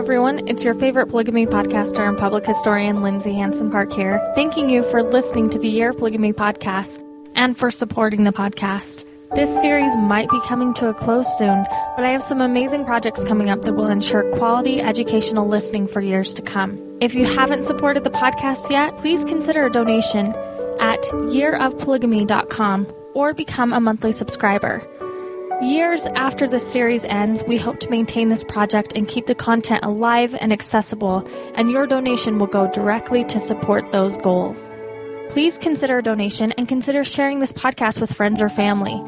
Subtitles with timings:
[0.00, 0.48] everyone.
[0.48, 5.02] It's your favorite polygamy podcaster and public historian, Lindsay Hansen Park here, thanking you for
[5.02, 7.04] listening to the Year of Polygamy podcast
[7.34, 9.04] and for supporting the podcast.
[9.34, 11.66] This series might be coming to a close soon,
[11.96, 16.00] but I have some amazing projects coming up that will ensure quality educational listening for
[16.00, 16.80] years to come.
[17.02, 20.28] If you haven't supported the podcast yet, please consider a donation
[20.80, 24.82] at yearofpolygamy.com or become a monthly subscriber.
[25.62, 29.84] Years after the series ends, we hope to maintain this project and keep the content
[29.84, 31.22] alive and accessible,
[31.54, 34.70] and your donation will go directly to support those goals.
[35.28, 38.98] Please consider a donation and consider sharing this podcast with friends or family.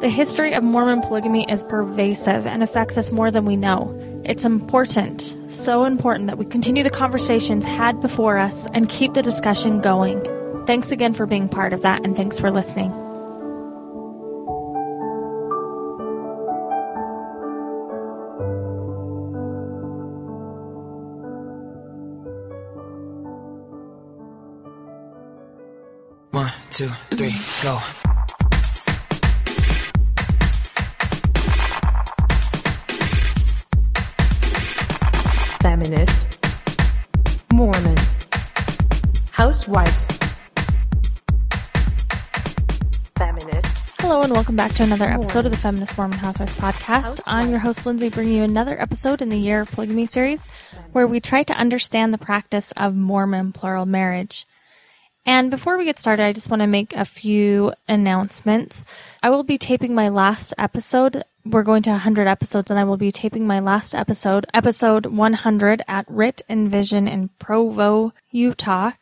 [0.00, 3.98] The history of Mormon polygamy is pervasive and affects us more than we know.
[4.24, 9.22] It's important, so important, that we continue the conversations had before us and keep the
[9.22, 10.22] discussion going.
[10.66, 12.92] Thanks again for being part of that, and thanks for listening.
[26.74, 27.78] Two, three, go.
[35.60, 36.40] Feminist,
[37.52, 37.96] Mormon,
[39.30, 40.08] Housewives,
[43.16, 43.66] Feminist,
[44.00, 47.20] Hello, and welcome back to another episode of the Feminist Mormon Housewives podcast.
[47.24, 50.48] I'm your host, Lindsay, bringing you another episode in the Year of Polygamy series
[50.90, 54.44] where we try to understand the practice of Mormon plural marriage.
[55.26, 58.84] And before we get started, I just want to make a few announcements.
[59.22, 61.24] I will be taping my last episode.
[61.46, 65.82] We're going to 100 episodes, and I will be taping my last episode, episode 100,
[65.88, 68.92] at Writ and Vision in Provo, Utah,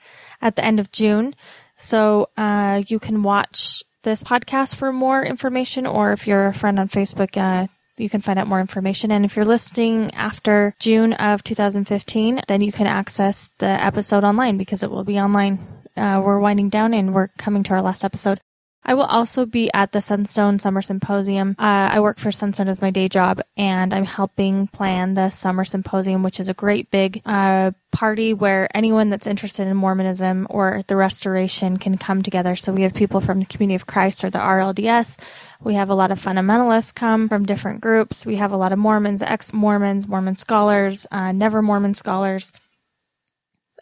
[0.40, 1.34] at the end of June.
[1.76, 6.78] So uh, you can watch this podcast for more information, or if you're a friend
[6.78, 9.10] on Facebook, uh, you can find out more information.
[9.10, 14.56] And if you're listening after June of 2015, then you can access the episode online
[14.56, 18.04] because it will be online uh, we're winding down and we're coming to our last
[18.04, 18.40] episode.
[18.84, 21.54] I will also be at the Sunstone Summer Symposium.
[21.56, 25.64] Uh, I work for Sunstone as my day job, and I'm helping plan the Summer
[25.64, 30.82] Symposium, which is a great big uh, party where anyone that's interested in Mormonism or
[30.88, 32.56] the restoration can come together.
[32.56, 35.20] So we have people from the Community of Christ or the RLDS.
[35.60, 38.26] We have a lot of fundamentalists come from different groups.
[38.26, 42.52] We have a lot of Mormons, ex Mormons, Mormon scholars, uh, never Mormon scholars.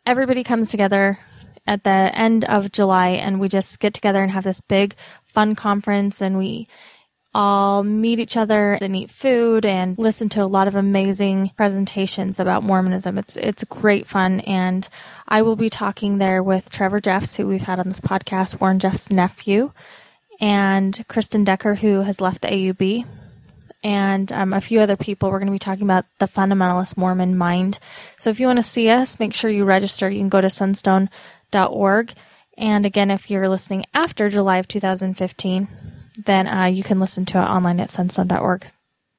[0.05, 1.19] Everybody comes together
[1.71, 5.55] at the end of July and we just get together and have this big fun
[5.55, 6.67] conference and we
[7.33, 12.41] all meet each other and eat food and listen to a lot of amazing presentations
[12.41, 13.17] about Mormonism.
[13.19, 14.89] It's it's great fun and
[15.29, 18.81] I will be talking there with Trevor Jeffs, who we've had on this podcast, Warren
[18.81, 19.71] Jeffs' nephew,
[20.41, 23.07] and Kristyn Decker, who has left the AUB,
[23.85, 25.31] and um, a few other people.
[25.31, 27.79] We're going to be talking about the fundamentalist Mormon mind.
[28.19, 30.11] So if you want to see us, make sure you register.
[30.11, 30.51] You can go to
[31.51, 32.13] sunstone.org.
[32.57, 35.69] And again, if you're listening after July of 2015,
[36.25, 38.67] then uh, you can listen to it online at sunstone.org.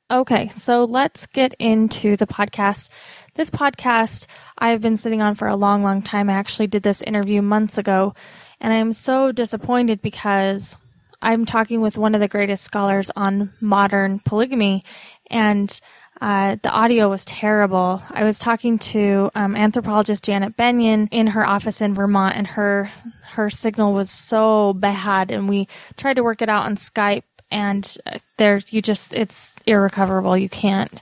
[0.10, 2.90] Okay, so let's get into the podcast.
[3.36, 4.28] This podcast
[4.58, 6.30] I've been sitting on for a long, long time.
[6.30, 8.14] I actually did this interview months ago,
[8.60, 10.76] and I'm so disappointed because
[11.22, 14.84] I'm talking with one of the greatest scholars on modern polygamy,
[15.30, 15.80] and
[16.22, 18.02] uh, the audio was terrible.
[18.12, 22.92] I was talking to um, anthropologist Janet Bennion in her office in Vermont, and her
[23.32, 25.68] her signal was so bad, and we
[25.98, 30.38] tried to work it out on Skype, and uh, there you just it's irrecoverable.
[30.38, 31.02] You can't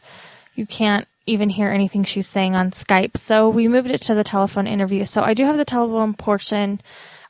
[0.55, 3.17] you can't even hear anything she's saying on Skype.
[3.17, 5.03] So we moved it to the telephone interview.
[5.03, 6.79] So I do have the telephone portion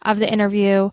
[0.03, 0.91] of the interview.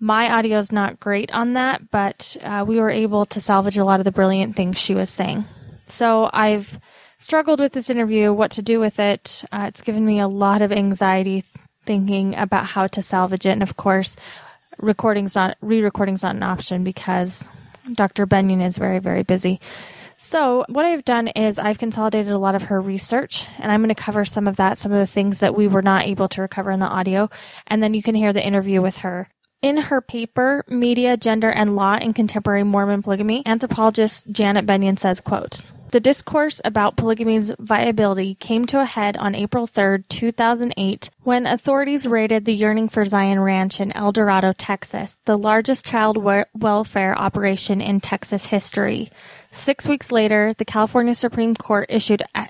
[0.00, 3.84] My audio is not great on that, but uh, we were able to salvage a
[3.84, 5.44] lot of the brilliant things she was saying.
[5.88, 6.78] So I've
[7.18, 9.44] struggled with this interview, what to do with it.
[9.50, 11.44] Uh, it's given me a lot of anxiety
[11.84, 13.50] thinking about how to salvage it.
[13.50, 14.16] And of course,
[14.78, 17.48] recording's not, re-recording's not an option because
[17.92, 18.26] Dr.
[18.26, 19.60] Bennion is very, very busy.
[20.20, 23.88] So what I've done is I've consolidated a lot of her research and I'm going
[23.88, 26.42] to cover some of that, some of the things that we were not able to
[26.42, 27.30] recover in the audio.
[27.68, 29.28] And then you can hear the interview with her.
[29.62, 35.20] In her paper, Media, Gender, and Law in Contemporary Mormon Polygamy, anthropologist Janet Bennion says,
[35.20, 41.46] quotes, the discourse about polygamy's viability came to a head on April 3, 2008, when
[41.46, 46.44] authorities raided the Yearning for Zion Ranch in El Dorado, Texas, the largest child we-
[46.54, 49.10] welfare operation in Texas history.
[49.50, 52.48] Six weeks later, the California Supreme Court issued a,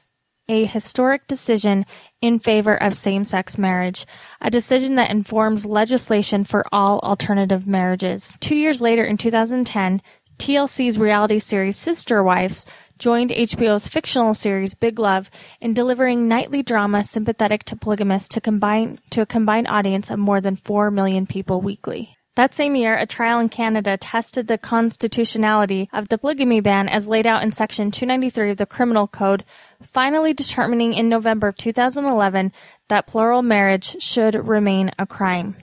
[0.49, 1.87] a historic decision
[2.21, 4.05] in favor of same sex marriage,
[4.41, 8.37] a decision that informs legislation for all alternative marriages.
[8.41, 10.03] Two years later, in 2010,
[10.39, 12.65] TLC's reality series Sister Wives
[12.99, 15.31] joined HBO's fictional series Big Love
[15.61, 20.41] in delivering nightly drama sympathetic to polygamists to combine to a combined audience of more
[20.41, 22.17] than 4 million people weekly.
[22.39, 27.09] That same year, a trial in Canada tested the constitutionality of the polygamy ban as
[27.09, 29.45] laid out in Section 293 of the Criminal Code,
[29.83, 32.53] finally determining in November of 2011
[32.87, 35.57] that plural marriage should remain a crime.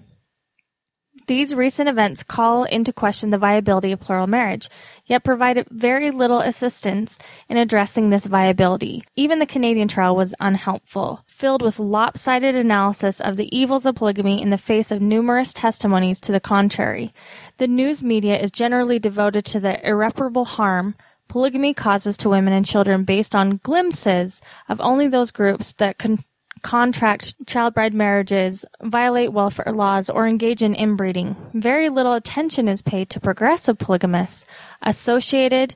[1.28, 4.70] These recent events call into question the viability of plural marriage,
[5.06, 7.18] yet provide very little assistance
[7.50, 9.04] in addressing this viability.
[9.16, 14.40] Even the Canadian trial was unhelpful, filled with lopsided analysis of the evils of polygamy
[14.40, 17.12] in the face of numerous testimonies to the contrary.
[17.58, 20.96] The news media is generally devoted to the irreparable harm
[21.28, 26.24] polygamy causes to women and children based on glimpses of only those groups that can
[26.66, 31.36] contract child bride marriages, violate welfare laws, or engage in inbreeding.
[31.54, 34.46] Very little attention is paid to progressive polygamists
[34.82, 35.76] associated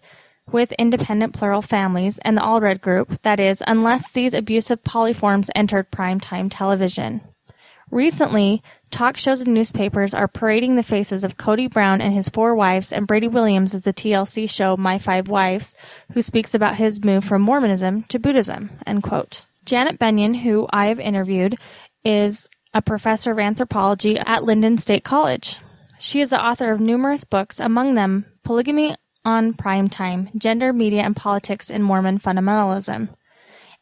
[0.51, 5.91] with independent plural families and the Allred Group, that is, unless these abusive polyforms entered
[5.91, 7.21] primetime television.
[7.92, 12.56] Recently, talk shows and newspapers are parading the faces of Cody Brown and his four
[12.56, 15.75] wives and Brady Williams of the TLC show My Five Wives,
[16.13, 18.71] who speaks about his move from Mormonism to Buddhism.
[18.88, 19.45] End quote.
[19.69, 21.56] Janet Bennion, who I have interviewed,
[22.04, 25.57] is a professor of anthropology at Lyndon State College.
[26.00, 31.04] She is the author of numerous books, among them Polygamy on Prime Time, Gender, Media,
[31.04, 33.10] and Politics in Mormon Fundamentalism,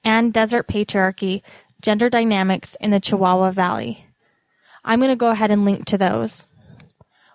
[0.04, 1.42] and Desert Patriarchy,
[1.82, 4.06] Gender Dynamics in the Chihuahua Valley.
[4.84, 6.48] I'm going to go ahead and link to those.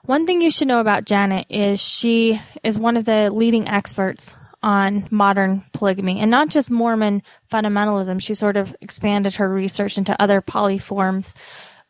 [0.05, 4.37] One thing you should know about Janet is she is one of the leading experts
[4.63, 8.23] on modern polygamy and not just Mormon fundamentalism.
[8.23, 11.35] She sort of expanded her research into other poly forms,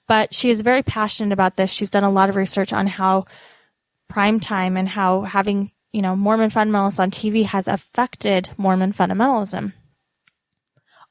[0.08, 1.70] but she is very passionate about this.
[1.70, 3.26] She's done a lot of research on how
[4.08, 9.72] prime time and how having, you know, Mormon fundamentalists on TV has affected Mormon fundamentalism.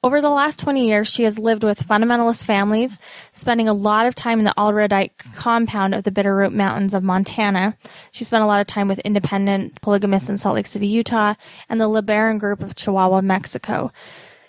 [0.03, 2.99] Over the last 20 years, she has lived with fundamentalist families,
[3.33, 7.77] spending a lot of time in the Allredite compound of the Bitterroot Mountains of Montana.
[8.11, 11.35] She spent a lot of time with independent polygamists in Salt Lake City, Utah,
[11.69, 13.91] and the LeBaron group of Chihuahua, Mexico.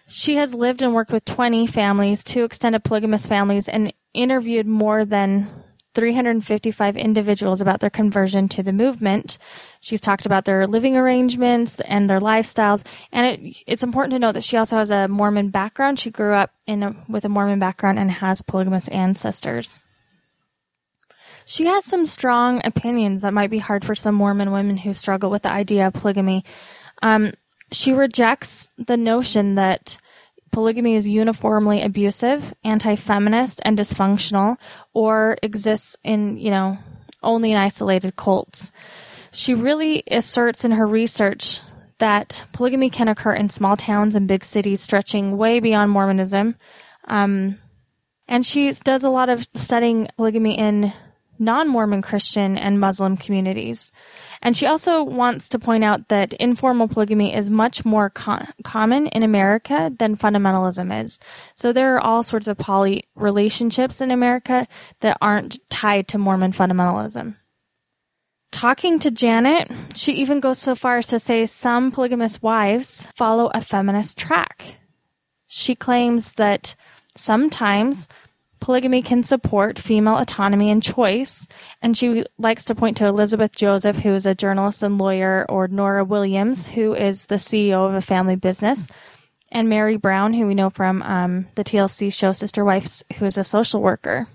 [0.09, 5.05] She has lived and worked with 20 families, two extended polygamous families, and interviewed more
[5.05, 5.49] than
[5.95, 9.39] 355 individuals about their conversion to the movement.
[9.81, 12.85] She's talked about their living arrangements and their lifestyles.
[13.13, 15.99] And it, it's important to note that she also has a Mormon background.
[15.99, 19.79] She grew up in a, with a Mormon background and has polygamous ancestors.
[21.45, 25.31] She has some strong opinions that might be hard for some Mormon women who struggle
[25.31, 26.45] with the idea of polygamy.
[27.03, 27.33] Um,
[27.73, 29.99] she rejects the notion that
[30.53, 34.57] polygamy is uniformly abusive, anti-feminist, and dysfunctional,
[34.95, 36.79] or exists in, you know,
[37.23, 38.71] only in isolated cults.
[39.33, 41.61] She really asserts in her research
[41.99, 46.57] that polygamy can occur in small towns and big cities, stretching way beyond Mormonism.
[47.09, 47.59] Um,
[48.29, 50.93] and she does a lot of studying polygamy in
[51.39, 53.93] non Mormon Christian and Muslim communities.
[54.43, 59.07] And she also wants to point out that informal polygamy is much more co- common
[59.07, 61.21] in America than fundamentalism is.
[61.55, 64.67] So there are all sorts of poly relationships in America
[65.01, 67.37] that aren't tied to Mormon fundamentalism.
[68.51, 73.51] Talking to Janet, she even goes so far as to say some polygamous wives follow
[73.55, 74.79] a feminist track.
[75.47, 76.75] She claims that
[77.17, 78.09] sometimes
[78.63, 81.49] polygamy can support female autonomy and choice.
[81.83, 85.67] And she likes to point to Elizabeth Joseph, who is a journalist and lawyer, or
[85.67, 88.89] Nora Williams, who is the CEO of a family business,
[89.51, 93.37] and Mary Brown, who we know from um, the TLC show Sister Wives, who is
[93.37, 94.29] a social worker.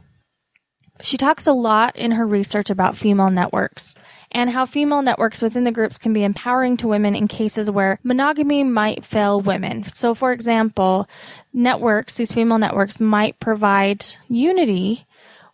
[1.02, 3.96] She talks a lot in her research about female networks
[4.32, 8.00] and how female networks within the groups can be empowering to women in cases where
[8.04, 9.84] monogamy might fail women.
[9.86, 11.08] So, for example,
[11.54, 15.06] networks, these female networks, might provide unity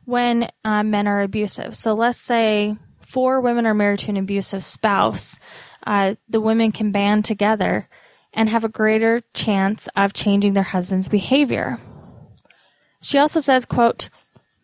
[0.05, 1.75] when uh, men are abusive.
[1.75, 5.39] So, let's say four women are married to an abusive spouse.
[5.85, 7.87] Uh, the women can band together
[8.33, 11.79] and have a greater chance of changing their husband's behavior.
[13.01, 14.09] She also says, quote,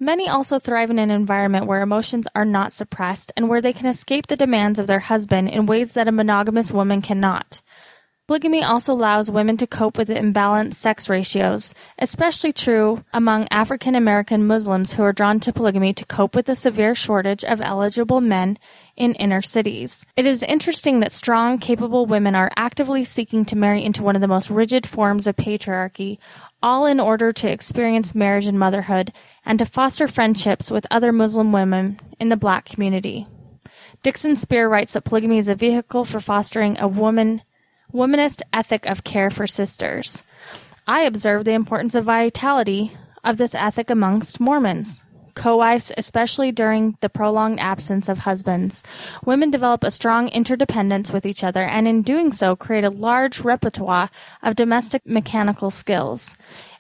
[0.01, 3.86] Many also thrive in an environment where emotions are not suppressed and where they can
[3.86, 7.62] escape the demands of their husband in ways that a monogamous woman cannot.
[8.25, 14.48] Polygamy also allows women to cope with imbalanced sex ratios, especially true among African American
[14.48, 18.58] Muslims who are drawn to polygamy to cope with the severe shortage of eligible men
[18.96, 20.06] in inner cities.
[20.15, 24.22] It is interesting that strong, capable women are actively seeking to marry into one of
[24.22, 26.20] the most rigid forms of patriarchy,
[26.62, 29.12] all in order to experience marriage and motherhood
[29.46, 33.27] and to foster friendships with other Muslim women in the black community.
[34.03, 37.41] Dixon Spear writes that polygamy is a vehicle for fostering a woman
[37.93, 40.24] womanist ethic of care for sisters.
[40.88, 42.91] I observe the importance of vitality
[43.24, 45.03] of this ethic amongst Mormons.
[45.36, 48.84] Co-wives, especially during the prolonged absence of husbands.
[49.24, 53.39] Women develop a strong interdependence with each other and in doing so create a large
[53.39, 54.10] repertoire
[54.43, 56.36] of domestic mechanical skills.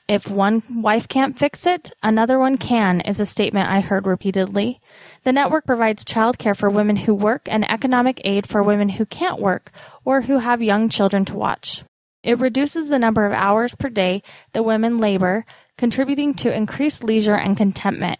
[0.09, 4.81] If one wife can't fix it, another one can, is a statement I heard repeatedly.
[5.23, 9.39] The network provides childcare for women who work and economic aid for women who can't
[9.39, 9.71] work
[10.03, 11.83] or who have young children to watch.
[12.23, 14.23] It reduces the number of hours per day
[14.53, 15.45] that women labor,
[15.77, 18.17] contributing to increased leisure and contentment.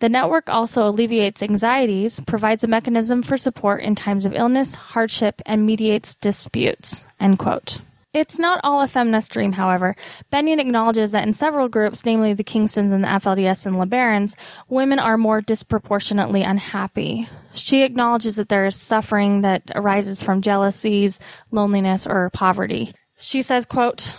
[0.00, 5.40] The network also alleviates anxieties, provides a mechanism for support in times of illness, hardship,
[5.46, 7.06] and mediates disputes.
[7.18, 7.80] End quote.
[8.12, 9.94] It's not all a feminist dream, however.
[10.32, 14.34] Bennion acknowledges that in several groups, namely the Kingstons and the FLDS and LeBarons,
[14.68, 17.28] women are more disproportionately unhappy.
[17.54, 21.20] She acknowledges that there is suffering that arises from jealousies,
[21.52, 22.94] loneliness, or poverty.
[23.16, 24.16] She says, quote,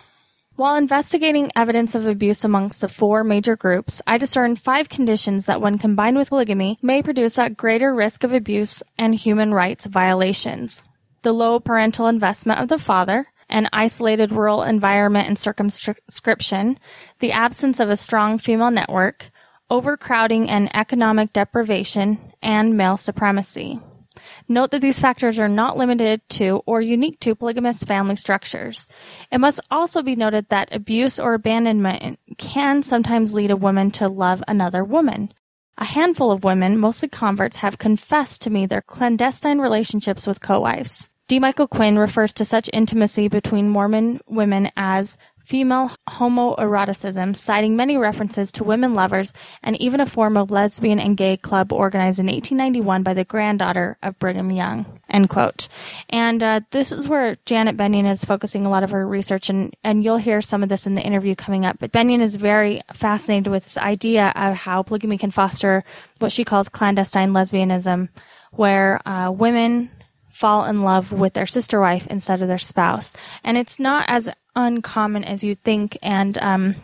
[0.56, 5.60] while investigating evidence of abuse amongst the four major groups, I discern five conditions that,
[5.60, 10.82] when combined with polygamy, may produce a greater risk of abuse and human rights violations.
[11.24, 16.78] The low parental investment of the father, an isolated rural environment and circumscription,
[17.20, 19.32] the absence of a strong female network,
[19.70, 23.80] overcrowding and economic deprivation, and male supremacy.
[24.48, 28.88] Note that these factors are not limited to or unique to polygamous family structures.
[29.32, 34.08] It must also be noted that abuse or abandonment can sometimes lead a woman to
[34.08, 35.32] love another woman.
[35.78, 41.10] A handful of women, mostly converts, have confessed to me their clandestine relationships with co-wives.
[41.32, 41.40] D.
[41.40, 48.52] Michael Quinn refers to such intimacy between Mormon women as female homoeroticism, citing many references
[48.52, 49.34] to women lovers
[49.64, 53.98] and even a form of lesbian and gay club organized in 1891 by the granddaughter
[54.04, 54.86] of Brigham Young.
[55.10, 55.70] End quote.
[56.10, 59.74] And uh, this is where Janet Bennion is focusing a lot of her research, and,
[59.86, 61.80] and you'll hear some of this in the interview coming up.
[61.80, 65.86] But Bennion is very fascinated with this idea of how polygamy can foster
[66.20, 68.10] what she calls clandestine lesbianism,
[68.52, 69.92] where uh, women
[70.42, 73.14] fall in love with their sister wife instead of their spouse.
[73.44, 75.98] And it's not as uncommon as you think.
[76.02, 76.76] And, um,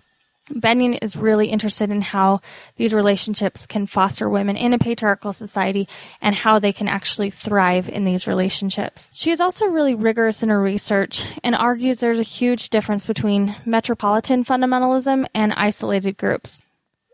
[0.50, 2.40] Bennion is really interested in how
[2.78, 5.90] these relationships can foster women in a patriarchal society
[6.22, 9.12] and how they can actually thrive in these relationships.
[9.14, 13.56] She is also really rigorous in her research and argues there's a huge difference between
[13.66, 16.62] metropolitan fundamentalism and isolated groups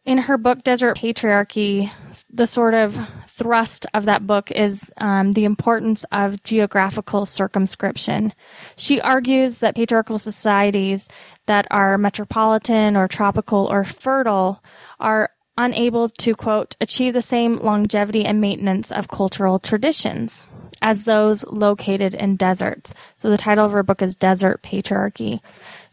[0.05, 1.89] in her book Desert Patriarchy,
[2.29, 8.33] the sort of thrust of that book is um, the importance of geographical circumscription.
[8.75, 11.07] She argues that patriarchal societies
[11.45, 14.61] that are metropolitan or tropical or fertile
[14.99, 20.47] are unable to, quote, achieve the same longevity and maintenance of cultural traditions
[20.81, 22.93] as those located in deserts.
[23.17, 25.39] So the title of her book is Desert Patriarchy.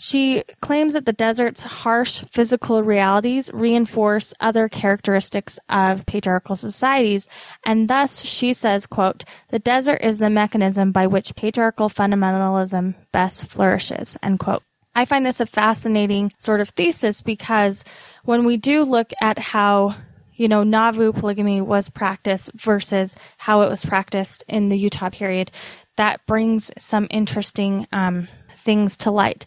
[0.02, 7.28] She claims that the desert's harsh physical realities reinforce other characteristics of patriarchal societies,
[7.66, 13.45] and thus she says, quote, the desert is the mechanism by which patriarchal fundamentalism best
[13.45, 14.62] flourishes, end quote.
[14.95, 17.85] I find this a fascinating sort of thesis because
[18.25, 19.97] when we do look at how
[20.33, 25.50] you know, Nauvoo polygamy was practiced versus how it was practiced in the Utah period,
[25.99, 29.45] that brings some interesting um, things to light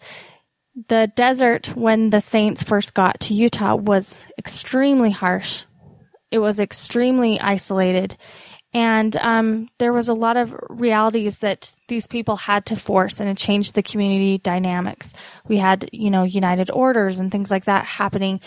[0.76, 5.66] the desert when the Saints first got to Utah was extremely harsh.
[6.32, 8.18] It was extremely isolated.
[8.74, 13.30] And um, there was a lot of realities that these people had to force, and
[13.30, 15.14] it changed the community dynamics.
[15.48, 18.42] We had, you know, united orders and things like that happening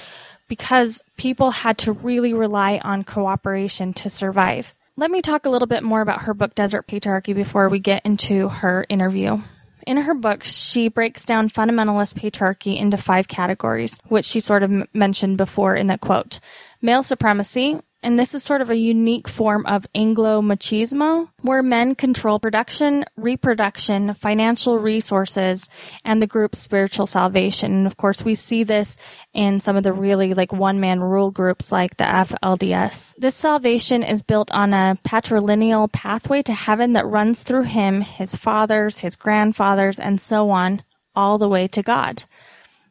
[0.49, 4.75] because people had to really rely on cooperation to survive.
[4.97, 8.05] Let me talk a little bit more about her book, Desert Patriarchy, before we get
[8.05, 9.39] into her interview.
[9.87, 14.73] In her book, she breaks down fundamentalist patriarchy into five categories, which she sort of
[14.73, 16.41] m- mentioned before in that quote.
[16.83, 21.95] Male supremacy, and this is sort of a unique form of Anglo machismo, where men
[21.95, 25.69] control production, reproduction, financial resources,
[26.05, 27.73] and the group's spiritual salvation.
[27.73, 28.97] And of course, we see this
[29.33, 33.15] in some of the really like one man rule groups like the FLDS.
[33.17, 38.37] This salvation is built on a patrilineal pathway to heaven that runs through him, his
[38.37, 40.83] fathers, his grandfathers, and so on,
[41.15, 42.25] all the way to God.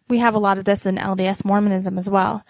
[0.08, 2.44] We have a lot of this in LDS Mormonism as well.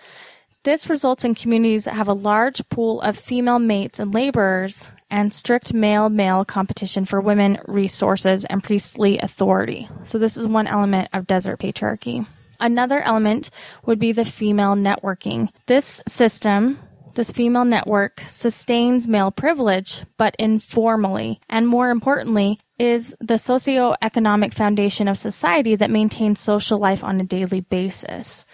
[0.66, 5.32] This results in communities that have a large pool of female mates and laborers and
[5.32, 9.88] strict male male competition for women, resources, and priestly authority.
[10.04, 12.26] So, this is one element of desert patriarchy.
[12.60, 13.52] Another element
[13.86, 15.50] would be the female networking.
[15.68, 16.80] This system
[17.16, 25.08] this female network sustains male privilege, but informally, and more importantly, is the socioeconomic foundation
[25.08, 28.46] of society that maintains social life on a daily basis.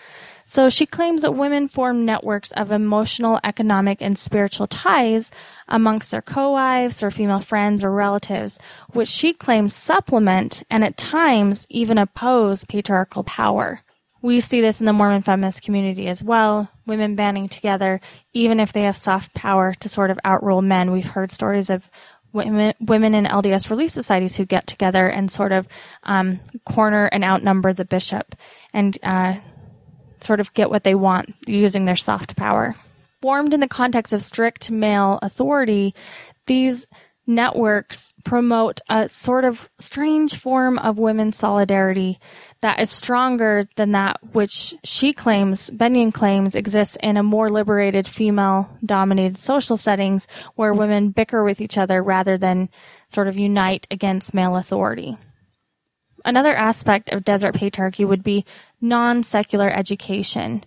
[0.52, 5.32] So she claims that women form networks of emotional, economic, and spiritual ties
[5.70, 8.60] amongst their co-wives or female friends or relatives,
[8.92, 13.80] which she claims supplement and at times even oppose patriarchal power.
[14.22, 16.70] We see this in the Mormon feminist community as well.
[16.86, 18.02] Women banding together,
[18.34, 20.92] even if they have soft power to sort of outrule men.
[20.92, 21.90] We've heard stories of
[22.34, 25.70] women, women in LDS relief societies who get together and sort of
[26.04, 28.36] um, corner and outnumber the bishop
[28.74, 29.36] and uh,
[30.24, 32.76] sort of get what they want using their soft power.
[33.22, 35.94] Formed in the context of strict male authority,
[36.48, 36.88] these
[37.28, 42.20] networks promote a sort of strange form of women's solidarity
[42.62, 48.08] that is stronger than that which she claims, Bennion claims, exists in a more liberated
[48.08, 52.70] female dominated social settings where women bicker with each other rather than
[53.08, 55.18] sort of unite against male authority.
[56.24, 58.46] Another aspect of desert patriarchy would be
[58.82, 60.64] non secular education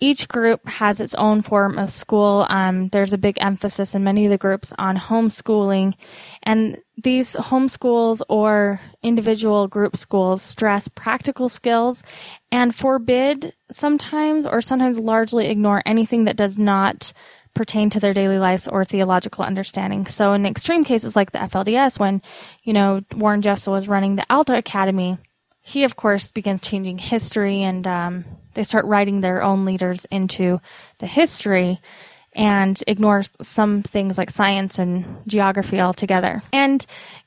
[0.00, 2.46] each group has its own form of school.
[2.48, 5.94] Um, there's a big emphasis in many of the groups on homeschooling,
[6.42, 12.02] and these homeschools or individual group schools stress practical skills
[12.50, 17.12] and forbid sometimes or sometimes largely ignore anything that does not
[17.52, 20.06] pertain to their daily lives or theological understanding.
[20.06, 22.22] So in extreme cases like the FLDS, when,
[22.62, 25.18] you know, Warren Jeffs was running the Alta Academy,
[25.70, 28.24] he of course begins changing history and um,
[28.54, 30.60] they start writing their own leaders into
[30.98, 31.80] the history
[32.32, 36.42] and ignore some things like science and geography altogether.
[36.52, 36.84] And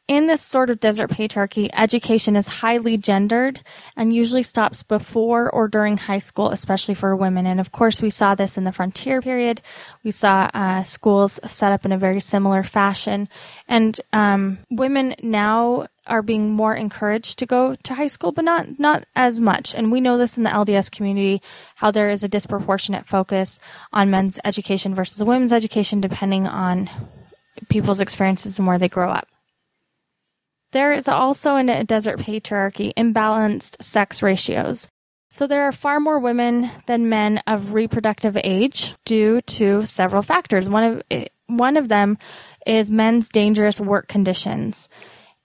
[0.07, 3.61] in this sort of desert patriarchy, education is highly gendered
[3.95, 7.45] and usually stops before or during high school, especially for women.
[7.45, 9.61] And of course, we saw this in the frontier period.
[10.03, 13.29] We saw uh, schools set up in a very similar fashion.
[13.67, 18.79] And um, women now are being more encouraged to go to high school, but not
[18.79, 19.73] not as much.
[19.73, 21.41] And we know this in the LDS community
[21.75, 23.59] how there is a disproportionate focus
[23.91, 26.89] on men's education versus women's education, depending on
[27.69, 29.27] people's experiences and where they grow up.
[30.71, 34.87] There is also in a desert patriarchy imbalanced sex ratios.
[35.31, 40.69] So there are far more women than men of reproductive age due to several factors.
[40.69, 42.17] One of eh, one of them
[42.65, 44.89] is men's dangerous work conditions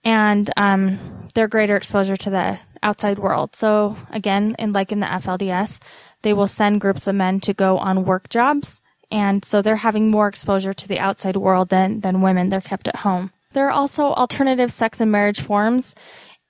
[0.05, 0.99] and um,
[1.35, 3.55] their greater exposure to the outside world.
[3.55, 5.81] So again, in like in the FLDS,
[6.23, 8.81] they will send groups of men to go on work jobs,
[9.11, 12.49] and so they're having more exposure to the outside world than than women.
[12.49, 13.33] They're kept at home.
[13.53, 15.95] There are also alternative sex and marriage forms.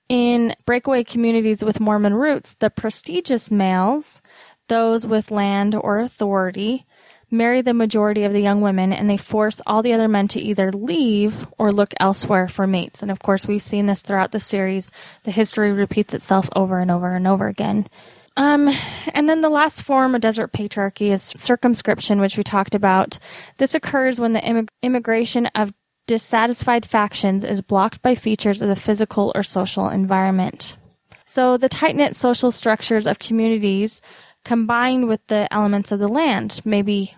[0.09, 4.23] In breakaway communities with Mormon roots, the prestigious males,
[4.67, 6.85] those with land or authority,
[7.31, 10.39] marry the majority of the young women and they force all the other men to
[10.39, 13.01] either leave or look elsewhere for mates.
[13.01, 14.91] And of course, we've seen this throughout the series.
[15.23, 17.87] The history repeats itself over and over and over again.
[18.37, 18.69] Um,
[19.13, 23.19] and then the last form of desert patriarchy is circumscription, which we talked about.
[23.57, 25.73] This occurs when the immig- immigration of
[26.07, 30.77] dissatisfied factions is blocked by features of the physical or social environment.
[31.25, 34.01] So the tight knit social structures of communities
[34.43, 37.13] combined with the elements of the land, maybe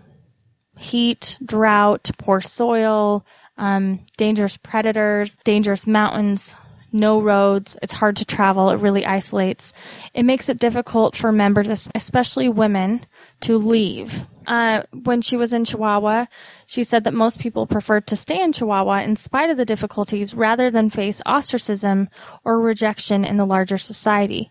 [0.82, 3.26] heat, drought, poor soil,
[3.58, 6.56] um, dangerous predators, dangerous mountains,
[6.92, 7.78] no roads.
[7.82, 8.70] It's hard to travel.
[8.70, 9.74] It really isolates.
[10.14, 13.06] It makes it difficult for members, especially women,
[13.42, 14.26] to leave.
[14.48, 16.26] Uh, when she was in Chihuahua,
[16.66, 20.34] she said that most people preferred to stay in Chihuahua in spite of the difficulties
[20.34, 22.10] rather than face ostracism
[22.44, 24.50] or rejection in the larger society.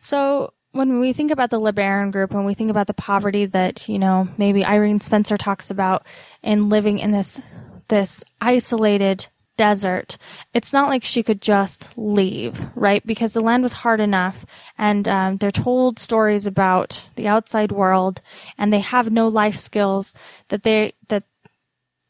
[0.00, 3.88] So when we think about the LeBaron group, when we think about the poverty that,
[3.88, 6.06] you know, maybe Irene Spencer talks about
[6.42, 7.40] in living in this,
[7.88, 9.26] this isolated
[9.56, 10.18] desert,
[10.54, 13.04] it's not like she could just leave, right?
[13.06, 18.20] Because the land was hard enough and um, they're told stories about the outside world
[18.56, 20.14] and they have no life skills
[20.48, 21.24] that they, that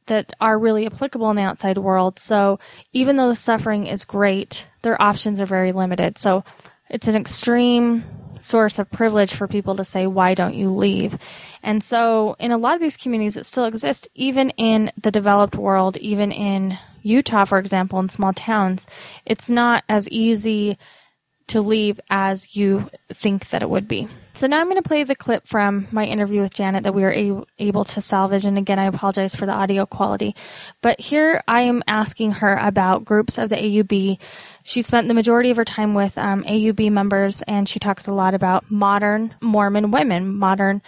[0.07, 2.19] that are really applicable in the outside world.
[2.19, 2.59] So
[2.95, 6.17] even though the suffering is great, their options are very limited.
[6.17, 6.45] So
[6.89, 8.05] it's an extreme
[8.41, 11.19] source of privilege for people to say, why don't you leave?
[11.63, 15.57] And so in a lot of these communities, it still exists, even in the developed
[15.57, 18.87] world, even in Utah, for example, in small towns,
[19.25, 20.79] it's not as easy
[21.49, 24.07] to leave as you think that it would be.
[24.35, 27.03] So now I'm going to play the clip from my interview with Janet that we
[27.03, 28.45] were a- able to salvage.
[28.45, 30.37] And again, I apologize for the audio quality.
[30.81, 34.21] But here I am asking her about groups of the AUB
[34.69, 38.13] she spent the majority of her time with um, AUB members, and she talks a
[38.13, 40.83] lot about modern Mormon women, modern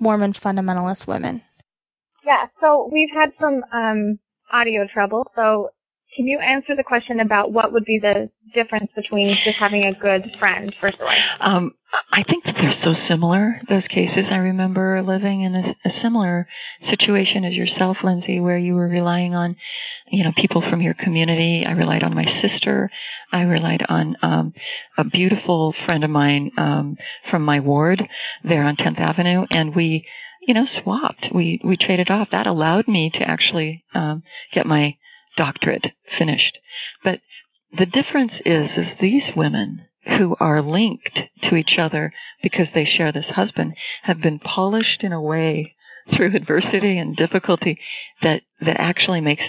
[0.00, 1.42] Mormon fundamentalist women.
[2.26, 4.18] Yeah, so we've had some um,
[4.50, 5.30] audio trouble.
[5.36, 5.70] So
[6.16, 9.92] can you answer the question about what would be the difference between just having a
[9.92, 11.18] good friend versus a wife?
[11.40, 11.74] Um,
[12.12, 14.26] I think that they're so similar, those cases.
[14.30, 16.46] I remember living in a, a similar
[16.88, 19.56] situation as yourself, Lindsay, where you were relying on,
[20.10, 21.64] you know, people from your community.
[21.66, 22.90] I relied on my sister.
[23.32, 24.54] I relied on um,
[24.96, 26.96] a beautiful friend of mine um,
[27.30, 28.06] from my ward
[28.44, 30.06] there on 10th Avenue, and we
[30.46, 31.28] you know, swapped.
[31.34, 32.30] We we traded off.
[32.30, 34.96] That allowed me to actually um, get my
[35.38, 35.86] doctorate
[36.18, 36.58] finished.
[37.02, 37.20] But
[37.76, 39.86] the difference is, is these women
[40.18, 45.12] who are linked to each other because they share this husband have been polished in
[45.12, 45.74] a way
[46.14, 47.78] through adversity and difficulty
[48.22, 49.44] that that actually makes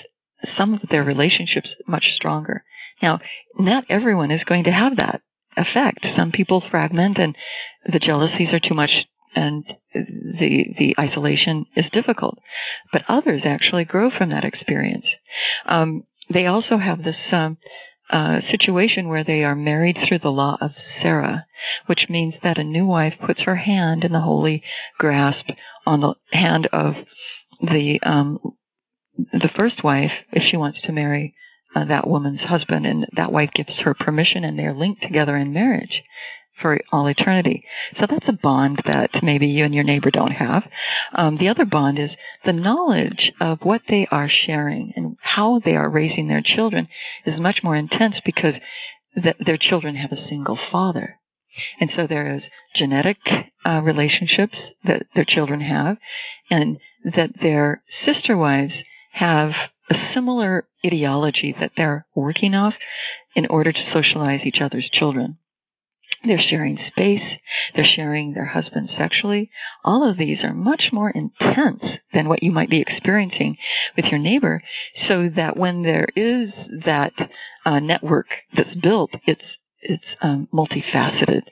[0.58, 2.63] some of their relationships much stronger.
[3.02, 3.19] Now,
[3.58, 5.21] not everyone is going to have that
[5.58, 6.06] effect.
[6.15, 7.36] Some people fragment and
[7.91, 9.63] the jealousies are too much and
[9.93, 12.39] the the isolation is difficult.
[12.91, 15.05] But others actually grow from that experience.
[15.65, 17.57] Um, they also have this um,
[18.09, 21.45] uh, situation where they are married through the law of Sarah,
[21.85, 24.63] which means that a new wife puts her hand in the holy
[24.97, 25.49] grasp
[25.85, 26.95] on the hand of
[27.61, 28.39] the um,
[29.33, 31.35] the first wife if she wants to marry
[31.75, 35.53] uh, that woman's husband, and that wife gives her permission, and they're linked together in
[35.53, 36.01] marriage
[36.61, 37.63] for all eternity.
[37.99, 40.63] So that's a bond that maybe you and your neighbor don't have.
[41.13, 42.11] Um, the other bond is
[42.45, 46.87] the knowledge of what they are sharing and how they are raising their children
[47.25, 48.55] is much more intense because
[49.21, 51.19] th- their children have a single father.
[51.79, 52.43] And so there is
[52.75, 53.17] genetic
[53.65, 55.97] uh, relationships that their children have,
[56.49, 58.73] and that their sister wives
[59.13, 59.51] have
[59.89, 62.75] a similar ideology that they're working off
[63.35, 65.37] in order to socialize each other's children.
[66.25, 67.37] They're sharing space.
[67.75, 69.49] They're sharing their husband sexually.
[69.83, 73.57] All of these are much more intense than what you might be experiencing
[73.95, 74.61] with your neighbor.
[75.07, 76.51] So that when there is
[76.83, 77.13] that
[77.65, 79.43] uh, network that's built, it's
[79.81, 81.43] it's um, multifaceted.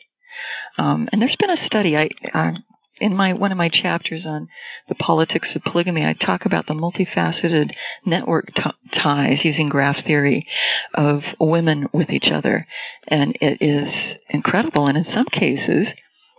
[0.78, 1.96] Um, and there's been a study.
[1.96, 2.58] I, I
[3.00, 4.50] in my one of my chapters on
[4.88, 7.72] the politics of polygamy, I talk about the multifaceted
[8.06, 8.62] network t-
[8.94, 10.48] ties using graph theory
[10.94, 12.68] of women with each other,
[13.08, 14.88] and it is incredible.
[14.88, 15.88] And in some cases,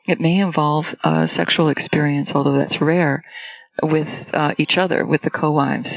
[0.07, 3.25] it may involve a sexual experience, although that's rare,
[3.83, 5.88] with uh, each other, with the co-wives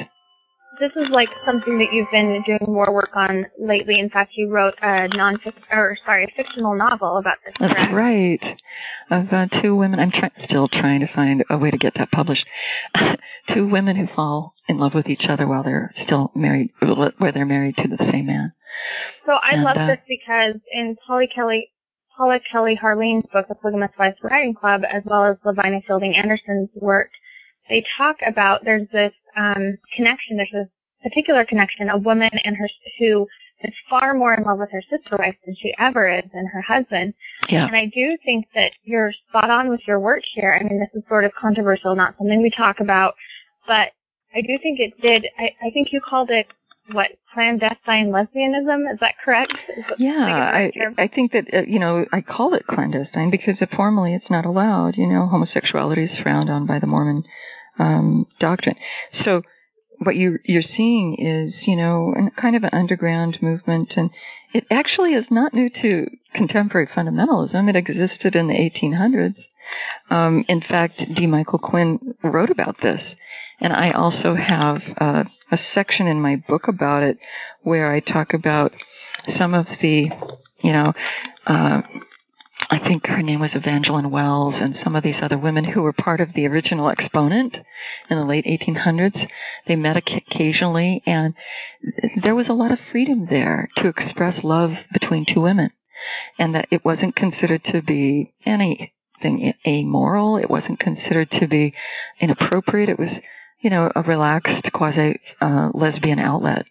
[0.81, 3.99] this is like something that you've been doing more work on lately.
[3.99, 5.37] In fact, you wrote a non
[5.71, 7.53] or sorry, a fictional novel about this.
[7.59, 7.93] That's correct?
[7.93, 8.61] right.
[9.11, 9.99] I've two women.
[9.99, 12.45] I'm try- still trying to find a way to get that published.
[13.53, 17.45] two women who fall in love with each other while they're still married, where they're
[17.45, 18.53] married to the same man.
[19.27, 21.69] So I And, love uh, this because in Polly Kelly.
[22.17, 26.69] Paula Kelly Harline's book, The Polygamous Wives Writing Club, as well as Lavina Fielding Anderson's
[26.75, 27.09] work,
[27.69, 30.37] they talk about there's this um, connection.
[30.37, 30.67] There's this
[31.03, 33.27] particular connection, a woman and her who
[33.63, 36.61] is far more in love with her sister wife than she ever is in her
[36.61, 37.13] husband.
[37.49, 37.67] Yeah.
[37.67, 40.57] And I do think that you're spot on with your work here.
[40.59, 43.15] I mean, this is sort of controversial, not something we talk about,
[43.67, 43.91] but
[44.33, 45.27] I do think it did.
[45.37, 46.47] I, I think you called it
[46.91, 48.91] what clandestine lesbianism.
[48.91, 49.53] Is that correct?
[49.77, 50.95] Is Yeah, I think it's a term?
[50.97, 54.45] I think that uh, you know I call it clandestine because it, formally it's not
[54.45, 54.97] allowed.
[54.97, 57.23] You know, homosexuality is frowned on by the Mormon
[57.79, 58.75] um, doctrine.
[59.23, 59.41] So
[59.99, 64.09] what you you're seeing is you know kind of an underground movement, and
[64.53, 67.69] it actually is not new to contemporary fundamentalism.
[67.69, 69.35] It existed in the 1800s.
[70.09, 71.27] Um, in fact, D.
[71.27, 73.01] Michael Quinn wrote about this,
[73.59, 77.17] and I also have uh, a section in my book about it
[77.61, 78.73] where I talk about
[79.37, 80.09] some of the,
[80.61, 80.93] you know,
[81.45, 81.81] uh,
[82.71, 85.91] I think her name was Evangeline Wells and some of these other women who were
[85.91, 87.57] part of the original exponent
[88.09, 89.27] in the late 1800s.
[89.67, 91.33] They met occasionally and
[92.23, 95.71] there was a lot of freedom there to express love between two women
[96.39, 100.37] and that it wasn't considered to be anything amoral.
[100.37, 101.73] It wasn't considered to be
[102.21, 102.87] inappropriate.
[102.87, 103.11] It was,
[103.59, 106.65] you know, a relaxed quasi uh, lesbian outlet.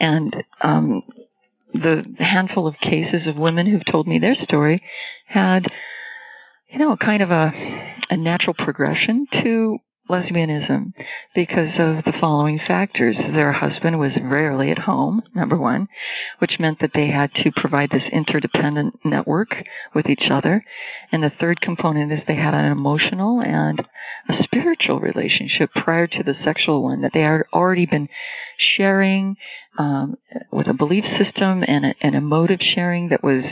[0.00, 1.02] And um,
[1.74, 4.82] the handful of cases of women who've told me their story
[5.26, 5.66] had,
[6.68, 7.52] you know, a kind of a,
[8.10, 10.92] a natural progression to lesbianism
[11.34, 13.16] because of the following factors.
[13.16, 15.88] Their husband was rarely at home, number one,
[16.38, 19.54] which meant that they had to provide this interdependent network
[19.94, 20.64] with each other.
[21.10, 23.86] And the third component is they had an emotional and
[24.28, 28.08] a spiritual relationship prior to the sexual one that they had already been
[28.58, 29.36] sharing
[29.78, 30.16] um,
[30.52, 33.44] with a belief system and a, an emotive sharing that was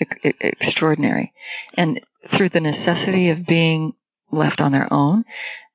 [0.00, 1.32] e- extraordinary.
[1.74, 2.00] And
[2.36, 3.94] through the necessity of being
[4.30, 5.24] left on their own,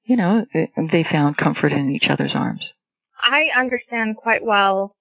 [0.09, 0.43] you know,
[0.91, 2.65] they found comfort in each other's arms.
[3.21, 4.95] I understand quite well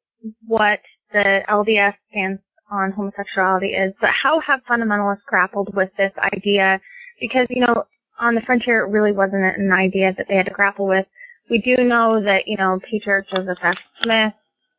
[0.46, 0.80] what
[1.12, 6.78] the LDS stance on homosexuality is, but how have fundamentalists grappled with this idea?
[7.20, 7.84] Because, you know,
[8.20, 11.06] on the frontier, it really wasn't an idea that they had to grapple with.
[11.48, 13.76] We do know that, you know, Patriarch Joseph F.
[14.02, 14.34] Smith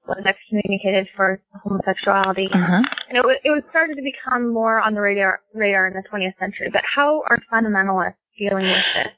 [0.08, 2.50] was excommunicated for homosexuality.
[2.54, 2.84] Uh-huh.
[3.10, 6.38] And it, it was started to become more on the radar, radar in the 20th
[6.38, 6.70] century.
[6.72, 9.14] But how are fundamentalists dealing with this?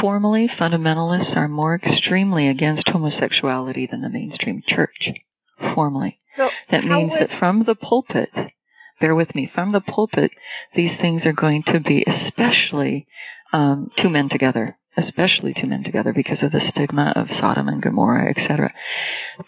[0.00, 5.10] Formally, fundamentalists are more extremely against homosexuality than the mainstream church.
[5.74, 6.18] Formally.
[6.36, 8.30] So that means would, that from the pulpit,
[9.00, 10.30] bear with me, from the pulpit,
[10.74, 13.06] these things are going to be especially
[13.52, 17.82] um, two men together, especially two men together because of the stigma of Sodom and
[17.82, 18.72] Gomorrah, etc.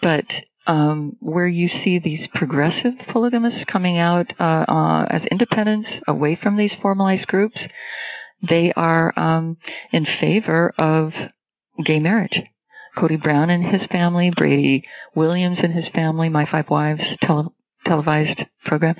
[0.01, 0.27] But
[0.67, 6.57] um, where you see these progressive polygamists coming out uh, uh, as independents away from
[6.57, 7.59] these formalized groups,
[8.49, 9.57] they are um,
[9.93, 11.13] in favor of
[11.85, 12.41] gay marriage.
[12.97, 17.55] Cody Brown and his family, Brady Williams and his family, My Five Wives tele-
[17.87, 18.97] televised program.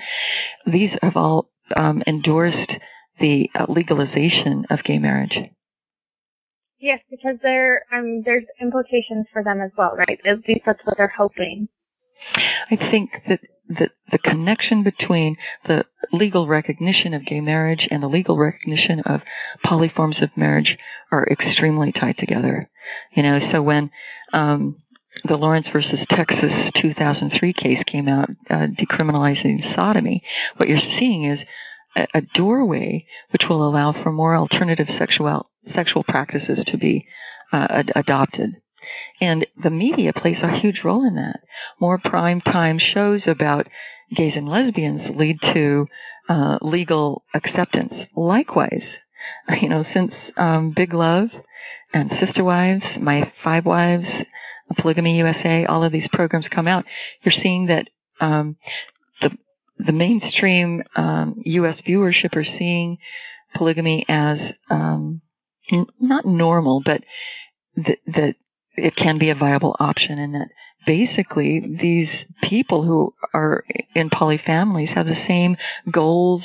[0.65, 2.71] These have all um, endorsed
[3.19, 5.37] the uh, legalization of gay marriage.
[6.79, 10.19] Yes, because there um, there's implications for them as well, right?
[10.25, 11.69] At least that's what they're hoping.
[12.69, 18.07] I think that the, the connection between the legal recognition of gay marriage and the
[18.07, 19.21] legal recognition of
[19.65, 20.77] polyforms of marriage
[21.11, 22.69] are extremely tied together.
[23.15, 23.89] You know, so when
[24.33, 24.77] um,
[25.23, 30.23] the Lawrence versus Texas 2003 case came out uh, decriminalizing sodomy,
[30.57, 31.39] what you're seeing is
[31.95, 37.07] a, a doorway which will allow for more alternative sexual sexual practices to be
[37.53, 38.55] uh, ad- adopted.
[39.21, 41.39] And the media plays a huge role in that.
[41.79, 43.67] More prime time shows about
[44.15, 45.87] gays and lesbians lead to
[46.29, 47.93] uh, legal acceptance.
[48.15, 48.83] Likewise,
[49.61, 51.29] you know, since um, Big Love
[51.93, 54.07] and Sister Wives, My Five Wives,
[54.77, 56.85] Polygamy USA, all of these programs come out,
[57.21, 58.55] you're seeing that um,
[59.21, 59.31] the
[59.77, 61.77] the mainstream um, U.S.
[61.87, 62.97] viewership are seeing
[63.55, 64.37] polygamy as
[64.69, 65.21] um,
[65.71, 67.01] n- not normal, but
[67.75, 68.35] that
[68.75, 70.49] it can be a viable option and that
[70.85, 72.09] basically these
[72.43, 73.63] people who are
[73.95, 75.55] in polyfamilies have the same
[75.91, 76.43] goals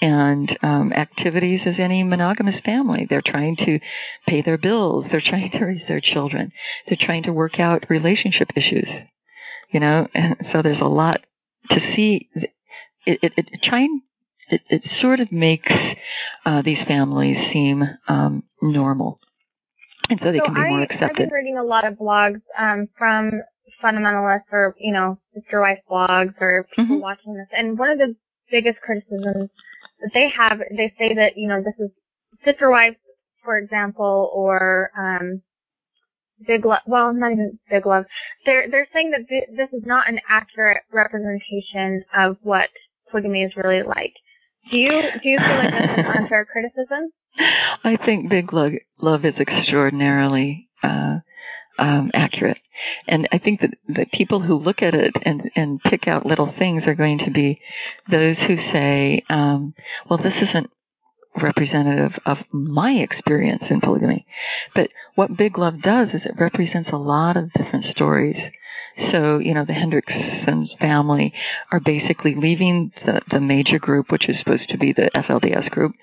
[0.00, 3.06] and um, activities as any monogamous family.
[3.08, 3.78] They're trying to
[4.26, 5.06] pay their bills.
[5.10, 6.52] They're trying to raise their children.
[6.86, 8.88] They're trying to work out relationship issues.
[9.70, 11.20] You know, and so there's a lot
[11.70, 12.28] to see.
[13.06, 14.02] It, it, it trying
[14.48, 15.72] it, it sort of makes
[16.44, 19.20] uh, these families seem um, normal
[20.10, 22.40] and so they so can be I, more I've been reading a lot of blogs
[22.58, 23.32] um, from
[23.82, 27.00] fundamentalists or, you know, sister wife blogs or people Mhm.
[27.00, 27.48] watching this.
[27.52, 28.16] And one of the
[28.50, 29.50] biggest criticisms
[30.00, 31.90] that they have, they say that, you know, this is
[32.44, 32.96] sister wife,
[33.42, 35.42] for example, or um,
[36.46, 38.04] Big Love, well, not even Big Love.
[38.44, 42.70] They're, they're saying that th- this is not an accurate representation of what
[43.10, 44.14] polygamy is really like.
[44.70, 47.10] Do you, do you feel like this is unfair criticism?
[47.36, 51.18] I think Big Love, love is extraordinarily uh,
[51.78, 52.58] um, accurate,
[53.08, 56.52] and I think that the people who look at it and and pick out little
[56.58, 57.60] things are going to be
[58.10, 59.74] those who say, um,
[60.08, 60.70] "Well, this isn't
[61.40, 64.26] representative of my experience in polygamy."
[64.74, 68.36] But what Big Love does is it represents a lot of different stories.
[69.10, 71.32] So, you know, the Hendricksons family
[71.72, 75.94] are basically leaving the, the major group, which is supposed to be the FLDS group,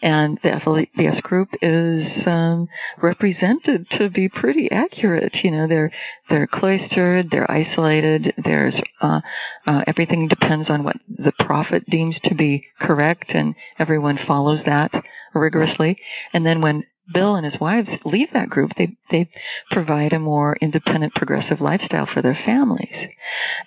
[0.00, 2.68] and the FLDS group is um,
[3.02, 5.34] represented to be pretty accurate.
[5.42, 5.90] You know, they're
[6.28, 8.32] they're cloistered, they're isolated.
[8.44, 9.20] There's uh,
[9.66, 15.04] uh, everything depends on what the prophet deems to be correct, and everyone follows that
[15.34, 15.98] rigorously.
[16.32, 19.28] And then when Bill and his wives leave that group, they they
[19.70, 23.10] provide a more independent, progressive lifestyle for their families,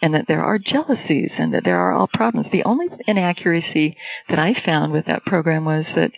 [0.02, 2.48] and that there are jealousies and that there are all problems.
[2.52, 3.96] The only inaccuracy
[4.28, 6.12] that I found with that program was that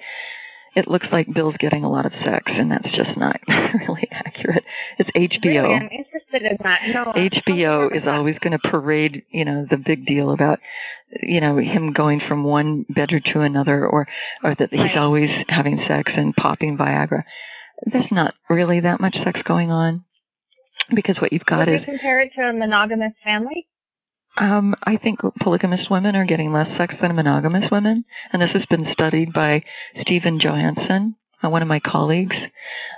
[0.75, 4.63] it looks like Bill's getting a lot of sex, and that's just not really accurate.
[4.97, 5.63] It's HBO.
[5.63, 6.81] Really, I'm interested in that.
[6.93, 10.59] No, HBO is always going to parade, you know, the big deal about,
[11.21, 14.07] you know, him going from one bedroom to another, or
[14.43, 14.97] or that he's Right.
[14.97, 17.23] always having sex and popping Viagra.
[17.85, 20.05] There's not really that much sex going on,
[20.93, 23.67] because what you've got Would is you compare it to a monogamous family?
[24.37, 28.65] Um, I think polygamous women are getting less sex than monogamous women, and this has
[28.67, 29.63] been studied by
[30.01, 32.35] Stephen Johansson, uh, one of my colleagues.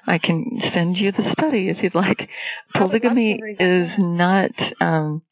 [0.06, 2.30] I can send you the study if you'd like.
[2.76, 5.24] I would love to Polygamy is not um,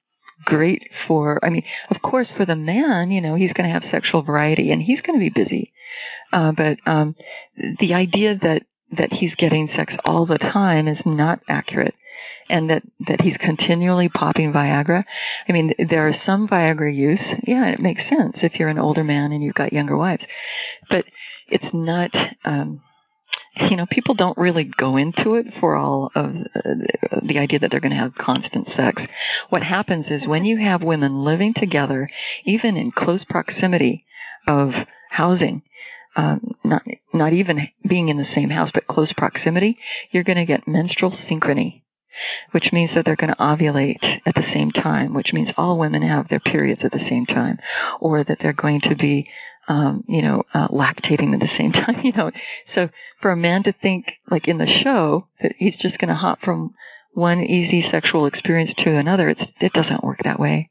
[0.46, 1.44] great for.
[1.44, 4.72] I mean, of course, for the man, you know, he's going to have sexual variety
[4.72, 5.72] and he's going to be busy.
[6.34, 7.16] Uh, but um,
[7.80, 8.64] the idea that
[8.98, 11.96] that he's getting sex all the time is not accurate
[12.49, 15.03] and that that he's continually popping Viagra.
[15.47, 17.19] I mean, there are some Viagra use.
[17.45, 20.23] Yeah, it makes sense if you're an older man and you've got younger wives,
[20.89, 21.05] but
[21.47, 22.12] it's not.
[22.45, 22.81] Um,
[23.69, 27.71] you know, people don't really go into it for all of uh, the idea that
[27.71, 29.01] they're going to have constant sex.
[29.49, 32.10] What happens is when you have women living together,
[32.45, 34.05] even in close proximity
[34.47, 34.71] of
[35.10, 35.63] housing,
[36.15, 39.77] um, not not even being in the same house, but close proximity,
[40.12, 41.81] you're going to get menstrual synchrony,
[42.52, 46.02] which means that they're going to ovulate at the same time, which means all women
[46.02, 47.60] have their periods at the same time,
[48.00, 49.30] or that they're going to be,
[49.67, 52.02] um, you know, uh, lactating at the same time.
[52.04, 52.32] You know,
[52.76, 52.89] so
[53.21, 56.41] for a man to think like in the show that he's just going to hop
[56.41, 56.74] from
[57.13, 60.69] one easy sexual experience to another, it's, it doesn't work that way.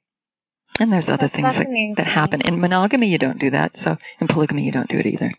[0.78, 2.40] And there's other That's things that, that happen.
[2.42, 3.72] In monogamy, you don't do that.
[3.84, 5.32] So in polygamy, you don't do it either.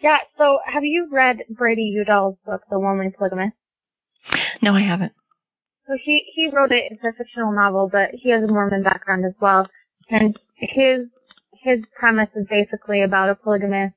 [0.00, 3.56] Yeah, so have you read Brady Udall's book, The Lonely Polygamist?
[4.62, 5.12] No, I haven't.
[5.86, 9.24] So he, he wrote it, it's a fictional novel, but he has a Mormon background
[9.26, 9.68] as well.
[10.08, 11.00] And his,
[11.62, 13.92] his premise is basically about a polygamous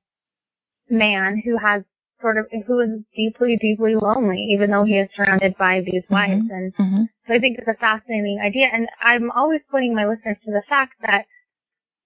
[0.89, 1.83] man who has
[2.21, 6.45] sort of, who is deeply, deeply lonely, even though he is surrounded by these wives.
[6.49, 8.67] And hmm So I think it's a fascinating idea.
[8.73, 11.25] And I'm always pointing my listeners to the fact that,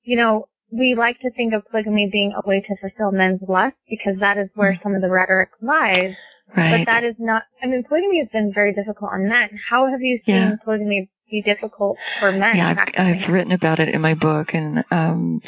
[0.03, 3.75] you know, we like to think of polygamy being a way to fulfill men's lust
[3.89, 6.15] because that is where some of the rhetoric lies.
[6.55, 6.85] Right.
[6.85, 9.59] But that is not, I mean, polygamy has been very difficult on men.
[9.69, 10.55] How have you seen Yeah.
[10.63, 12.57] polygamy be difficult for men?
[12.57, 15.41] yeah, I've, I've written about it in my book, and um,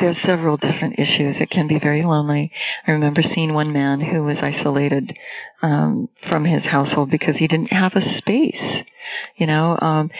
[0.00, 1.36] there's several different issues.
[1.38, 2.52] It can be very lonely.
[2.86, 5.16] I remember seeing one man who was isolated
[5.62, 8.84] um, from his household because he didn't have a space.
[9.36, 10.10] You know, um,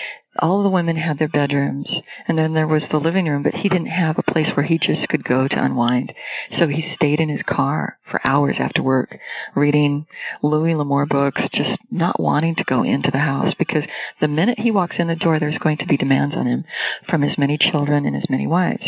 [0.40, 1.88] all the women had their bedrooms,
[2.26, 4.78] and then there was the living room, but he didn't have a place where he
[4.78, 6.12] just could go to unwind.
[6.58, 9.18] So he stayed in his car for hours after work,
[9.54, 10.06] reading
[10.42, 13.84] Louis L'Amour books, just not wanting to go into the house because
[14.20, 16.64] the minute he walks in the door, there's going to be demands on him
[17.08, 18.84] from as many children and as many wives.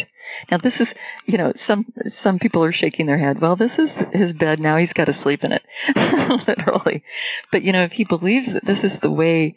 [0.51, 0.89] Now this is,
[1.27, 1.87] you know, some
[2.23, 3.41] some people are shaking their head.
[3.41, 4.61] Well, this is his bed.
[4.61, 5.63] Now he's got to sleep in it,
[6.47, 7.03] literally.
[7.51, 9.57] But you know, if he believes that this is the way,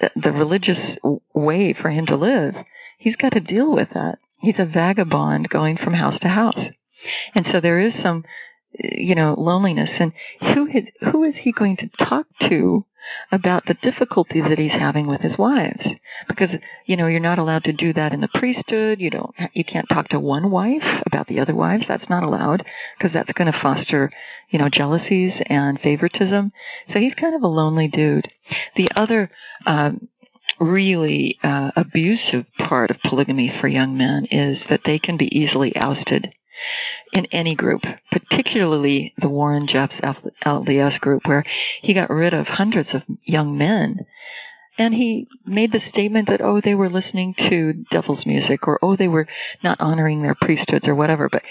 [0.00, 0.78] the, religious
[1.34, 2.54] way for him to live,
[2.98, 4.18] he's got to deal with that.
[4.40, 6.58] He's a vagabond going from house to house,
[7.34, 8.24] and so there is some,
[8.72, 9.90] you know, loneliness.
[9.98, 12.84] And who is who is he going to talk to
[13.32, 15.84] about the difficulty that he's having with his wives?
[16.28, 16.50] Because
[16.86, 19.00] you know you're not allowed to do that in the priesthood.
[19.00, 19.34] You don't.
[19.52, 21.84] You can't talk to one wife about the other wives.
[21.88, 22.64] That's not allowed
[22.98, 24.10] because that's going to foster,
[24.50, 26.52] you know, jealousies and favoritism.
[26.92, 28.30] So he's kind of a lonely dude.
[28.76, 29.30] The other.
[29.66, 30.08] Um,
[30.60, 35.76] really uh, abusive part of polygamy for young men is that they can be easily
[35.76, 36.32] ousted
[37.12, 39.94] in any group, particularly the Warren Jeffs
[40.44, 41.44] FLDS group, where
[41.82, 44.06] he got rid of hundreds of young men.
[44.78, 48.96] And he made the statement that, oh, they were listening to devil's music, or oh,
[48.96, 49.26] they were
[49.62, 51.28] not honoring their priesthoods, or whatever.
[51.28, 51.42] But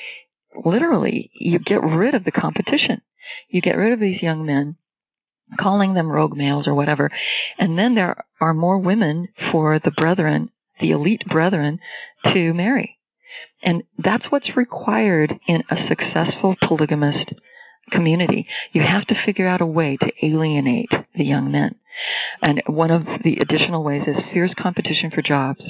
[0.64, 3.02] literally, you get rid of the competition.
[3.50, 4.78] You get rid of these young men,
[5.60, 7.12] calling them rogue males or whatever.
[7.58, 11.80] And then there are more women for the brethren, the elite brethren,
[12.24, 12.97] to marry.
[13.62, 17.34] And that's what's required in a successful polygamist
[17.92, 18.48] community.
[18.74, 21.76] You have to figure out a way to alienate the young men.
[22.42, 25.64] And one of the additional ways is fierce competition for jobs.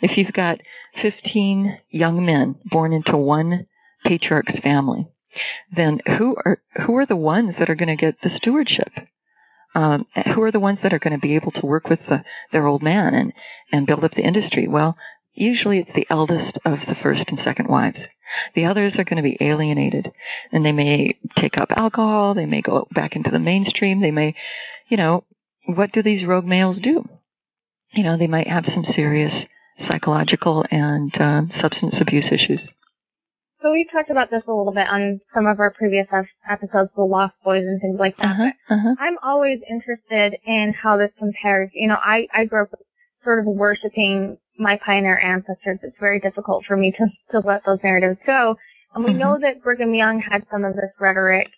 [0.00, 0.60] If you've got
[1.02, 3.66] 15 young men born into one
[4.04, 5.08] patriarch's family,
[5.74, 8.92] then who are who are the ones that are going to get the stewardship?
[9.74, 12.22] Um, who are the ones that are going to be able to work with the,
[12.52, 13.32] their old man and
[13.72, 14.68] and build up the industry?
[14.68, 14.96] Well,
[15.34, 17.98] usually it's the eldest of the first and second wives.
[18.54, 20.10] The others are going to be alienated
[20.52, 22.34] and they may take up alcohol.
[22.34, 24.00] They may go back into the mainstream.
[24.00, 24.34] They may,
[24.88, 25.24] you know,
[25.66, 27.08] what do these rogue males do?
[27.92, 29.46] You know, they might have some serious
[29.88, 32.60] psychological and um, substance abuse issues.
[33.62, 36.06] So we've talked about this a little bit on some of our previous
[36.48, 38.26] episodes, the Lost Boys and things like that.
[38.26, 38.94] Uh-huh, uh-huh.
[39.00, 41.70] I'm always interested in how this compares.
[41.72, 42.68] You know, I, I grew up
[43.24, 45.78] sort of worshiping my pioneer ancestors.
[45.82, 48.56] It's very difficult for me to, to let those narratives go.
[48.94, 49.18] And we Mhm.
[49.18, 51.50] know that Brigham Young had some of this rhetoric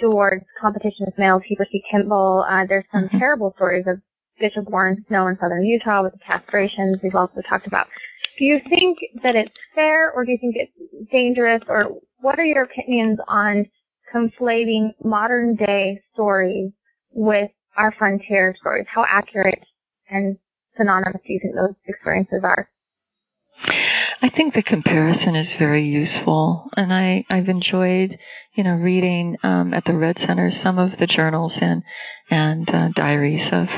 [0.00, 1.42] towards competition with males.
[1.44, 1.82] Heber C.
[1.90, 2.44] Kimball.
[2.48, 3.18] Uh, there's some Mhm.
[3.18, 4.00] terrible stories of
[4.38, 7.00] Bishop Warren Snow in southern Utah with the castrations.
[7.02, 7.86] We've also talked about.
[8.38, 12.44] Do you think that it's fair or do you think it's dangerous or what are
[12.44, 13.66] your opinions on
[14.12, 16.72] conflating modern day stories
[17.12, 18.86] with our frontier stories?
[18.88, 19.62] How accurate
[20.08, 20.36] and
[20.76, 22.68] synonymous do you think those experiences are?
[24.20, 28.18] I think the comparison is very useful, and I I've enjoyed
[28.54, 31.82] you know reading um, at the Redd Center some of the journals and
[32.30, 33.68] and uh, diaries of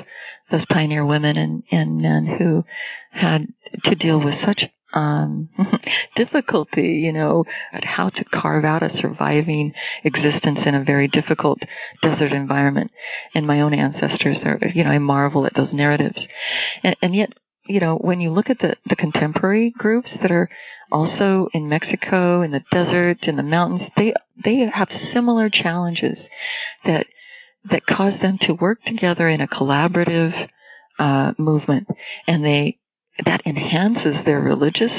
[0.50, 2.64] those pioneer women and and men who
[3.10, 3.48] had
[3.84, 5.48] to deal with such um,
[6.16, 9.72] difficulty, you know, at how to carve out a surviving
[10.04, 11.58] existence in a very difficult
[12.02, 12.90] desert environment.
[13.34, 16.18] And my own ancestors are, you know, I marvel at those narratives.
[16.82, 17.32] And, and yet,
[17.68, 20.48] you know, when you look at the, the contemporary groups that are
[20.92, 24.14] also in Mexico, in the desert, in the mountains, they,
[24.44, 26.16] they have similar challenges
[26.84, 27.06] that,
[27.70, 30.48] that cause them to work together in a collaborative,
[30.98, 31.88] uh, movement.
[32.26, 32.78] And they,
[33.24, 34.92] that enhances their religious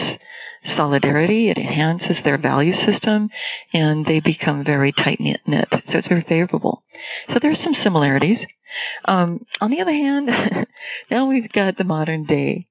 [0.76, 1.49] solidarity.
[1.49, 3.30] It enhances their value system
[3.74, 5.39] and they become very tight knit.
[5.72, 6.84] So it's very favorable.
[7.32, 8.39] So there's some similarities.
[9.05, 10.30] Um, on the other hand,
[11.11, 12.68] now we've got the modern day.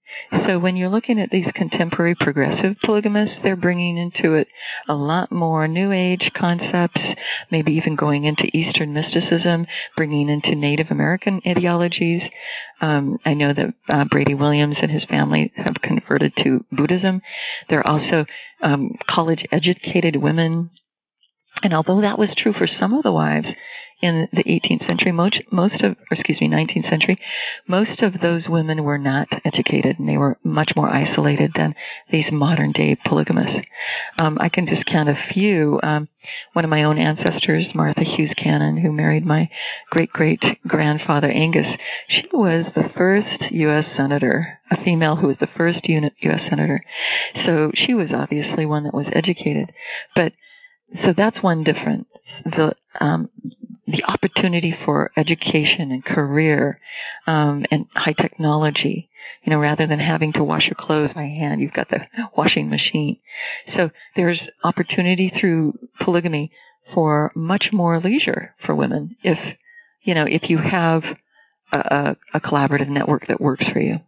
[0.47, 4.47] So when you're looking at these contemporary progressive polygamists, they're bringing into it
[4.89, 7.01] a lot more New Age concepts,
[7.51, 9.67] maybe even going into Eastern mysticism,
[9.97, 12.23] bringing into Native American ideologies.
[12.81, 17.21] Um, I know that uh, Brady Williams and his family have converted to Buddhism.
[17.69, 18.27] They're also
[18.63, 20.71] um, college-educated women
[21.63, 23.49] and although that was true for some of the wives,
[24.03, 27.19] in the 18th century, most, most of, or excuse me, 19th century,
[27.67, 31.75] most of those women were not educated and they were much more isolated than
[32.11, 33.67] these modern day polygamists.
[34.19, 35.81] Um, I can just count a few.
[35.83, 36.09] Um,
[36.53, 39.49] one of my own ancestors, Martha Hughes Cannon, who married my
[39.91, 41.79] great great grandfather Angus,
[42.09, 43.87] she was the first U.S.
[43.97, 46.41] senator, a female who was the first U.S.
[46.51, 46.85] senator.
[47.47, 49.73] So she was obviously one that was educated,
[50.15, 50.33] but
[51.03, 52.07] so that's one difference.
[52.45, 53.29] The um,
[53.87, 56.81] the opportunity for education and career
[57.27, 59.11] um, and high technology.
[59.45, 62.01] You know, rather than having to wash your clothes by hand, you've got the
[62.37, 63.19] washing machine.
[63.77, 66.53] So there's opportunity through polygamy
[66.95, 69.39] for much more leisure for women if
[70.03, 71.03] you know if you have
[71.73, 73.99] a, a collaborative network that works for you.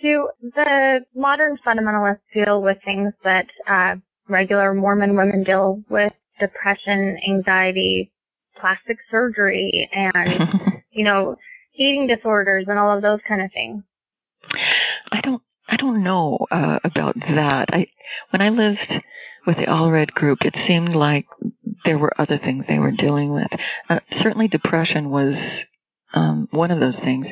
[0.00, 3.96] Do the modern fundamentalists deal with things that uh,
[4.30, 6.12] regular Mormon women deal with?
[6.38, 8.10] Depression, anxiety,
[8.56, 11.36] plastic surgery and, you know,
[11.74, 13.82] eating disorders and all of those kind of things?
[15.12, 17.68] I don't I don't know uh, about that.
[17.72, 17.86] I
[18.30, 18.92] when I lived
[19.46, 21.26] with the Allred group, it seemed like
[21.84, 23.48] there were other things they were dealing with.
[23.88, 25.34] Uh, certainly, depression was
[26.12, 27.26] um, one of those things.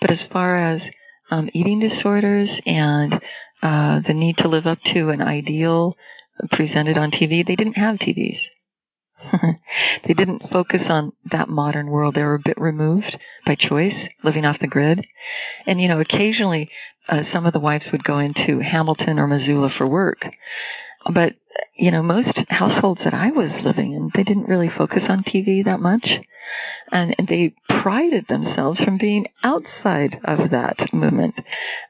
[0.00, 0.82] But as far as
[1.30, 3.14] um, eating disorders and
[3.62, 5.96] uh, the need to live up to an ideal
[6.52, 8.38] presented on TV, they didn't have TVs.
[10.06, 12.14] they didn't focus on that modern world.
[12.14, 13.16] They were a bit removed
[13.46, 15.06] by choice, living off the grid.
[15.66, 16.70] And, you know, occasionally
[17.08, 20.24] uh, some of the wives would go into Hamilton or Missoula for work.
[21.12, 21.34] But,
[21.76, 25.64] you know, most households that I was living in, they didn't really focus on TV
[25.64, 26.08] that much.
[26.90, 31.34] And, and they prided themselves from being outside of that movement.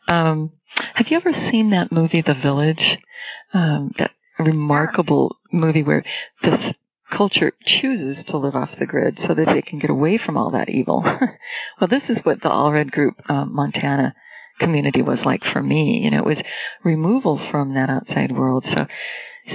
[0.09, 0.53] Um,
[0.95, 2.99] have you ever seen that movie, The Village?
[3.53, 6.05] Um, that remarkable movie where
[6.43, 6.75] this
[7.13, 10.51] culture chooses to live off the grid so that they can get away from all
[10.51, 11.03] that evil.
[11.81, 14.15] well, this is what the Allred Group um, Montana
[14.61, 16.01] community was like for me.
[16.03, 16.39] You know, it was
[16.83, 18.65] removal from that outside world.
[18.73, 18.87] So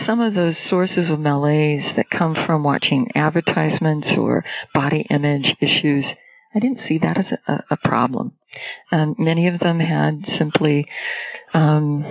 [0.05, 6.05] some of those sources of malaise that come from watching advertisements or body image issues,
[6.53, 8.33] I didn't see that as a, a problem.
[8.91, 10.87] Um, many of them had simply
[11.53, 12.05] um,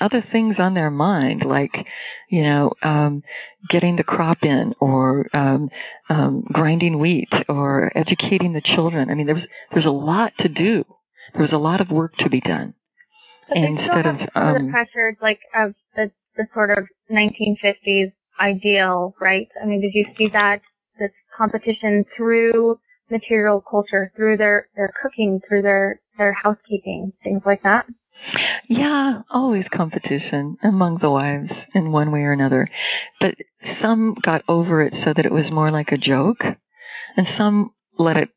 [0.00, 1.86] other things on their mind, like,
[2.28, 3.22] you know, um,
[3.68, 5.70] getting the crop in or um,
[6.08, 9.10] um, grinding wheat or educating the children.
[9.10, 10.84] I mean, there's there's a lot to do.
[11.32, 12.74] There was a lot of work to be done.
[13.48, 19.48] But instead of um, the pressures like of the the sort of 1950s ideal, right?
[19.62, 20.62] I mean, did you see that
[20.98, 22.78] this competition through
[23.10, 27.86] material culture, through their their cooking, through their their housekeeping, things like that?
[28.68, 32.68] Yeah, always competition among the wives in one way or another.
[33.20, 33.34] But
[33.80, 36.42] some got over it so that it was more like a joke,
[37.16, 38.28] and some let it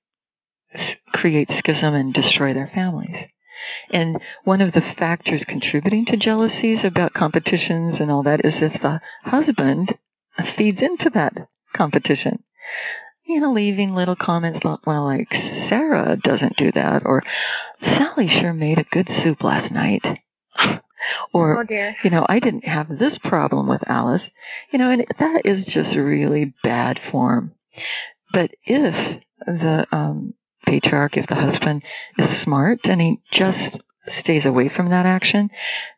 [1.13, 3.15] create schism and destroy their families.
[3.91, 8.81] And one of the factors contributing to jealousies about competitions and all that is if
[8.81, 9.95] the husband
[10.57, 11.33] feeds into that
[11.75, 12.43] competition
[13.25, 17.23] you know, leaving little comments like, well, like, Sarah doesn't do that, or
[17.81, 20.03] Sally sure made a good soup last night.
[21.33, 24.21] or, oh you know, I didn't have this problem with Alice.
[24.71, 27.53] You know, and that is just really bad form.
[28.31, 30.33] But if the um,
[30.65, 31.83] patriarch, if the husband
[32.17, 33.77] is smart and he just
[34.21, 35.49] stays away from that action,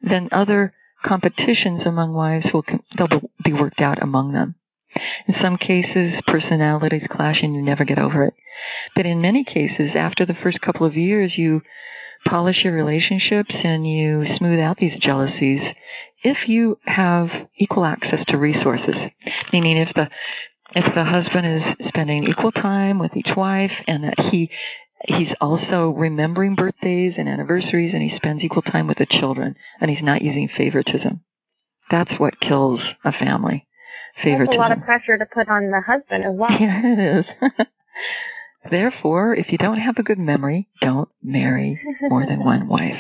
[0.01, 0.73] then other
[1.03, 2.65] competitions among wives will
[2.97, 4.55] they'll be worked out among them.
[5.27, 8.33] In some cases, personalities clash and you never get over it.
[8.95, 11.61] But in many cases, after the first couple of years, you
[12.25, 15.61] polish your relationships and you smooth out these jealousies
[16.23, 18.95] if you have equal access to resources.
[19.53, 20.09] Meaning if the
[20.75, 24.49] if the husband is spending equal time with each wife and that he
[25.05, 29.91] he's also remembering birthdays and anniversaries and he spends equal time with the children and
[29.91, 31.21] he's not using favoritism.
[31.91, 33.66] That's what kills a family.
[34.24, 34.45] Favoritism.
[34.47, 36.49] That's a lot of pressure to put on the husband as well.
[36.59, 37.26] Yeah, it is.
[38.72, 42.99] Therefore, if you don't have a good memory, don't marry more than one wife.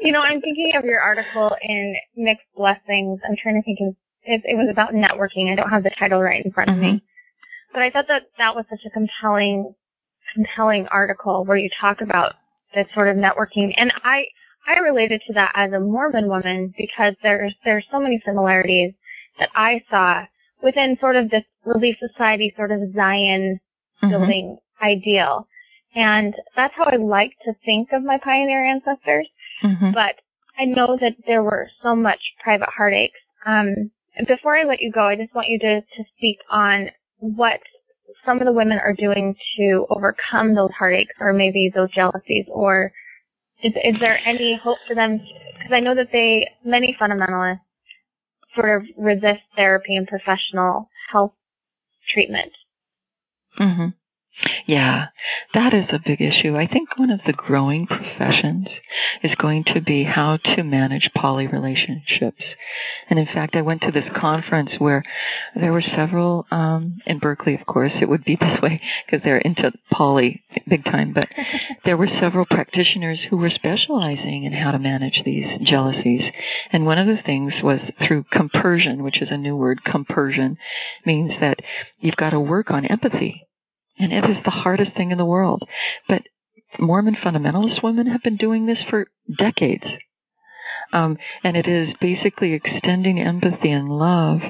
[0.00, 3.20] you know, I'm thinking of your article in Mixed Blessings.
[3.24, 3.94] I'm trying to think of
[4.24, 5.50] it, it was about networking.
[5.50, 6.94] I don't have the title right in front of mm-hmm.
[6.94, 7.04] me.
[7.72, 9.74] But I thought that that was such a compelling,
[10.34, 12.34] compelling article where you talk about
[12.74, 13.72] this sort of networking.
[13.76, 14.26] And I,
[14.66, 18.94] I related to that as a Mormon woman because there's, there's so many similarities
[19.38, 20.24] that I saw
[20.62, 23.60] within sort of this Relief Society sort of Zion
[24.02, 24.10] mm-hmm.
[24.10, 24.84] building mm-hmm.
[24.84, 25.48] ideal.
[25.94, 29.28] And that's how I like to think of my pioneer ancestors.
[29.62, 29.92] Mm-hmm.
[29.92, 30.16] But
[30.58, 33.12] I know that there were so much private heartaches.
[33.44, 33.90] Um,
[34.26, 37.60] before I let you go, I just want you to, to speak on what
[38.24, 42.92] some of the women are doing to overcome those heartaches or maybe those jealousies or
[43.62, 45.18] is, is there any hope for them?
[45.18, 47.60] Because I know that they, many fundamentalists
[48.54, 51.32] sort of resist therapy and professional health
[52.08, 52.52] treatment.
[53.58, 53.88] Mm-hmm.
[54.66, 55.06] Yeah,
[55.54, 56.56] that is a big issue.
[56.56, 58.66] I think one of the growing professions
[59.22, 62.42] is going to be how to manage poly relationships.
[63.10, 65.04] And in fact, I went to this conference where
[65.54, 69.38] there were several, um, in Berkeley, of course, it would be this way because they're
[69.38, 71.28] into poly big time, but
[71.84, 76.22] there were several practitioners who were specializing in how to manage these jealousies.
[76.72, 79.84] And one of the things was through compersion, which is a new word.
[79.84, 80.56] Compersion
[81.04, 81.60] means that
[82.00, 83.46] you've got to work on empathy
[84.02, 85.62] and it is the hardest thing in the world.
[86.08, 86.22] But
[86.78, 89.06] Mormon fundamentalist women have been doing this for
[89.38, 89.84] decades.
[90.92, 94.40] Um, and it is basically extending empathy and love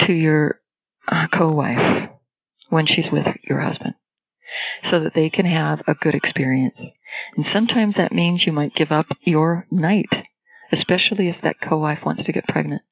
[0.00, 0.60] to your
[1.08, 2.10] uh, co-wife
[2.68, 3.94] when she's with your husband
[4.90, 6.76] so that they can have a good experience.
[7.36, 10.10] And sometimes that means you might give up your night,
[10.72, 12.82] especially if that co-wife wants to get pregnant.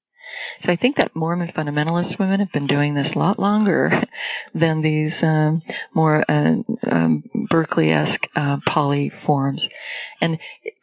[0.65, 4.03] So I think that Mormon fundamentalist women have been doing this a lot longer
[4.55, 5.63] than these um,
[5.95, 6.55] more uh,
[6.91, 9.63] um, Berkeley-esque uh, poly forms.
[10.21, 10.39] And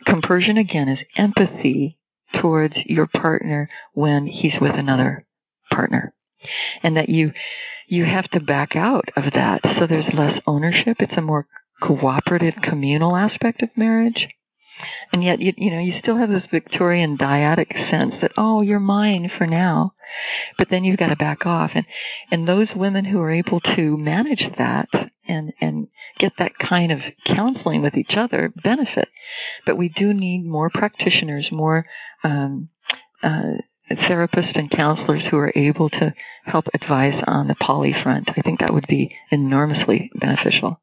[0.05, 1.97] compersion again is empathy
[2.41, 5.25] towards your partner when he's with another
[5.71, 6.13] partner,
[6.83, 7.33] and that you
[7.87, 9.61] you have to back out of that.
[9.77, 10.97] So there's less ownership.
[10.99, 11.47] It's a more
[11.81, 14.27] cooperative, communal aspect of marriage.
[15.11, 18.79] And yet, you, you know, you still have this Victorian dyadic sense that, oh, you're
[18.79, 19.93] mine for now.
[20.57, 21.71] But then you've got to back off.
[21.73, 21.85] And,
[22.31, 24.89] and those women who are able to manage that
[25.27, 25.87] and, and
[26.19, 29.07] get that kind of counseling with each other benefit.
[29.65, 31.85] But we do need more practitioners, more,
[32.23, 32.69] um,
[33.23, 33.53] uh,
[33.91, 36.13] therapists and counselors who are able to
[36.45, 38.29] help advise on the poly front.
[38.35, 40.81] I think that would be enormously beneficial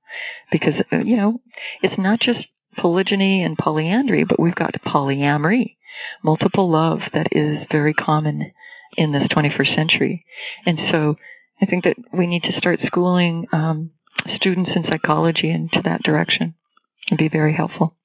[0.50, 1.40] because, uh, you know,
[1.82, 5.76] it's not just polygyny and polyandry, but we've got polyamory,
[6.22, 8.52] multiple love that is very common
[8.96, 10.24] in this 21st century.
[10.66, 11.16] And so
[11.60, 13.90] I think that we need to start schooling um,
[14.34, 16.54] students in psychology into that direction.
[17.06, 17.96] It'd be very helpful.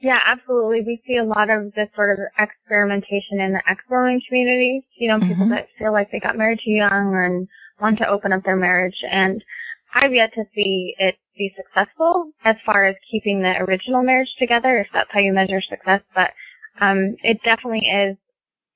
[0.00, 0.82] Yeah, absolutely.
[0.82, 4.84] We see a lot of this sort of experimentation in the ex-Mormon communities.
[4.96, 5.50] You know, people mm-hmm.
[5.50, 7.48] that feel like they got married too young and
[7.80, 9.02] want to open up their marriage.
[9.10, 9.44] And
[9.92, 14.78] I've yet to see it be successful as far as keeping the original marriage together,
[14.78, 16.02] if that's how you measure success.
[16.14, 16.32] But
[16.80, 18.16] um, it definitely is,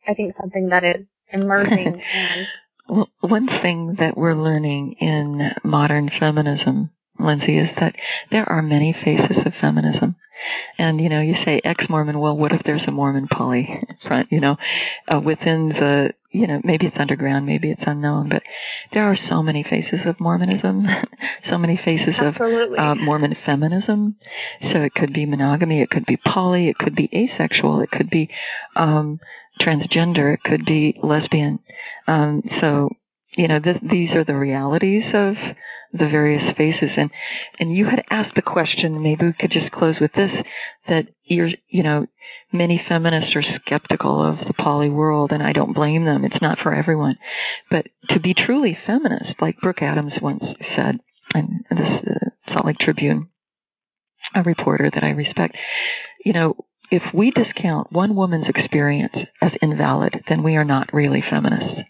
[0.09, 2.03] I think, something that is emerging.
[2.15, 2.47] and
[2.89, 7.95] well, one thing that we're learning in modern feminism, Lindsay, is that
[8.31, 10.17] there are many faces of feminism.
[10.79, 12.19] And you know, you say ex-Mormon.
[12.19, 14.33] Well, what if there's a Mormon poly front?
[14.33, 14.57] You know,
[15.07, 18.43] uh, within the you know, maybe it's underground, maybe it's unknown, but
[18.93, 20.87] there are so many faces of Mormonism,
[21.51, 22.79] so many faces Absolutely.
[22.79, 24.17] of uh, Mormon feminism.
[24.73, 28.09] So it could be monogamy, it could be poly, it could be asexual, it could
[28.09, 28.31] be
[28.77, 29.21] um,
[29.61, 31.59] transgender, it could be lesbian.
[32.07, 32.91] Um, so
[33.35, 35.35] you know, th- these are the realities of
[35.93, 36.91] the various faces.
[36.97, 37.11] And,
[37.59, 40.31] and you had asked the question, maybe we could just close with this,
[40.89, 42.07] that you're, you know,
[42.53, 46.25] many feminists are skeptical of the poly world, and I don't blame them.
[46.25, 47.17] It's not for everyone.
[47.71, 50.45] But to be truly feminist, like Brooke Adams once
[50.77, 51.01] said,
[51.35, 53.29] and this uh, Salt Lake Tribune,
[54.35, 55.57] a reporter that I respect,
[56.25, 56.57] you know,
[56.91, 61.81] if we discount one woman's experience as invalid, then we are not really feminists.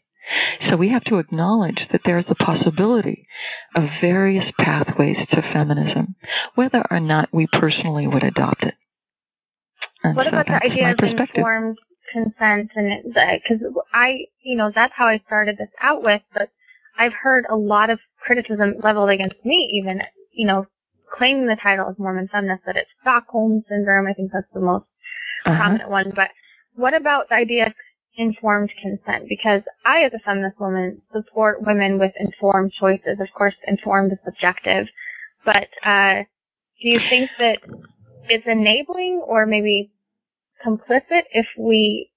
[0.68, 3.26] So we have to acknowledge that there's the possibility
[3.74, 6.14] of various pathways to feminism,
[6.54, 8.74] whether or not we personally would adopt it.
[10.04, 11.78] And what so about the idea of informed
[12.12, 13.62] consent and because
[13.92, 16.50] I, you know, that's how I started this out with, but
[16.98, 20.02] I've heard a lot of criticism leveled against me even,
[20.32, 20.66] you know,
[21.16, 24.06] claiming the title of Mormon feminist that it's Stockholm syndrome.
[24.06, 24.84] I think that's the most
[25.44, 25.56] Uh-huh.
[25.56, 26.12] prominent one.
[26.14, 26.30] But
[26.74, 27.72] what about the idea of
[28.16, 29.28] informed consent?
[29.28, 33.18] Because I, as a feminist woman, support women with informed choices.
[33.20, 34.88] Of course, informed is subjective,
[35.44, 36.22] but uh,
[36.80, 37.58] do you think that
[38.28, 39.92] it's enabling or maybe
[40.64, 42.10] complicit if we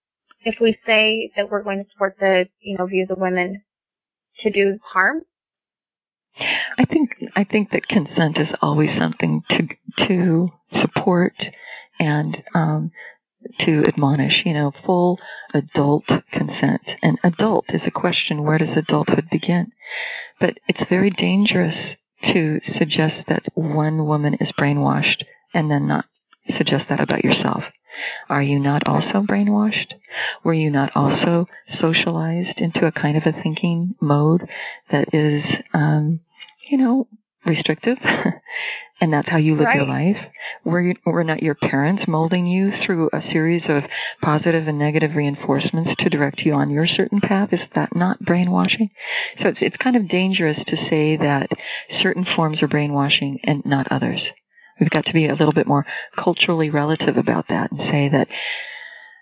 [0.43, 3.64] if we say that we're going to support the you know views of women
[4.39, 5.22] to do harm?
[6.78, 9.68] I think I think that consent is always something to
[10.08, 10.50] to
[10.82, 11.34] support
[12.00, 12.91] and um,
[13.62, 14.43] to admonish.
[14.46, 15.20] You know, full
[15.54, 16.82] adult consent.
[17.02, 18.43] And adult is a question.
[18.43, 19.72] Where does adulthood begin?
[20.39, 21.96] But it's very dangerous
[22.34, 25.24] to suggest that one woman is brainwashed
[25.54, 26.06] and then not
[26.58, 27.64] suggest that about yourself.
[28.30, 29.93] Are you not also brainwashed?
[30.43, 31.48] Were you not also
[31.80, 34.50] socialized into a kind of a thinking mode
[34.91, 35.43] that is,
[35.74, 36.20] um,
[36.70, 37.08] you know,
[37.46, 37.98] restrictive?
[39.02, 40.18] and that's how you live your life?
[40.64, 43.84] Were, were not your parents molding you through a series of
[44.22, 47.50] positive and negative reinforcements to direct you on your certain path?
[47.52, 48.89] Is that not brainwashing?
[49.41, 51.50] So it's, it's kind of dangerous to say that
[52.02, 54.22] certain forms are brainwashing and not others.
[54.80, 55.86] We've got to be a little bit more
[56.18, 58.28] culturally relative about that and say that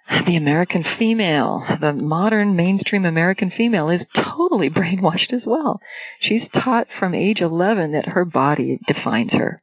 [0.10, 5.80] the American female, the modern mainstream American female is totally brainwashed as well.
[6.20, 9.62] She's taught from age 11 that her body defines her.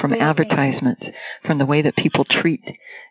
[0.00, 1.04] From advertisements,
[1.44, 2.62] from the way that people treat,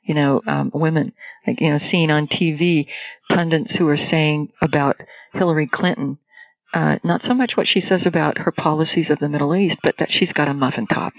[0.06, 1.14] you know, um, women,
[1.46, 2.88] like you know, seeing on TV
[3.30, 5.00] pundits who are saying about
[5.34, 6.18] Hillary Clinton,
[6.74, 9.94] uh, not so much what she says about her policies of the Middle East, but
[10.00, 11.14] that she's got a muffin top.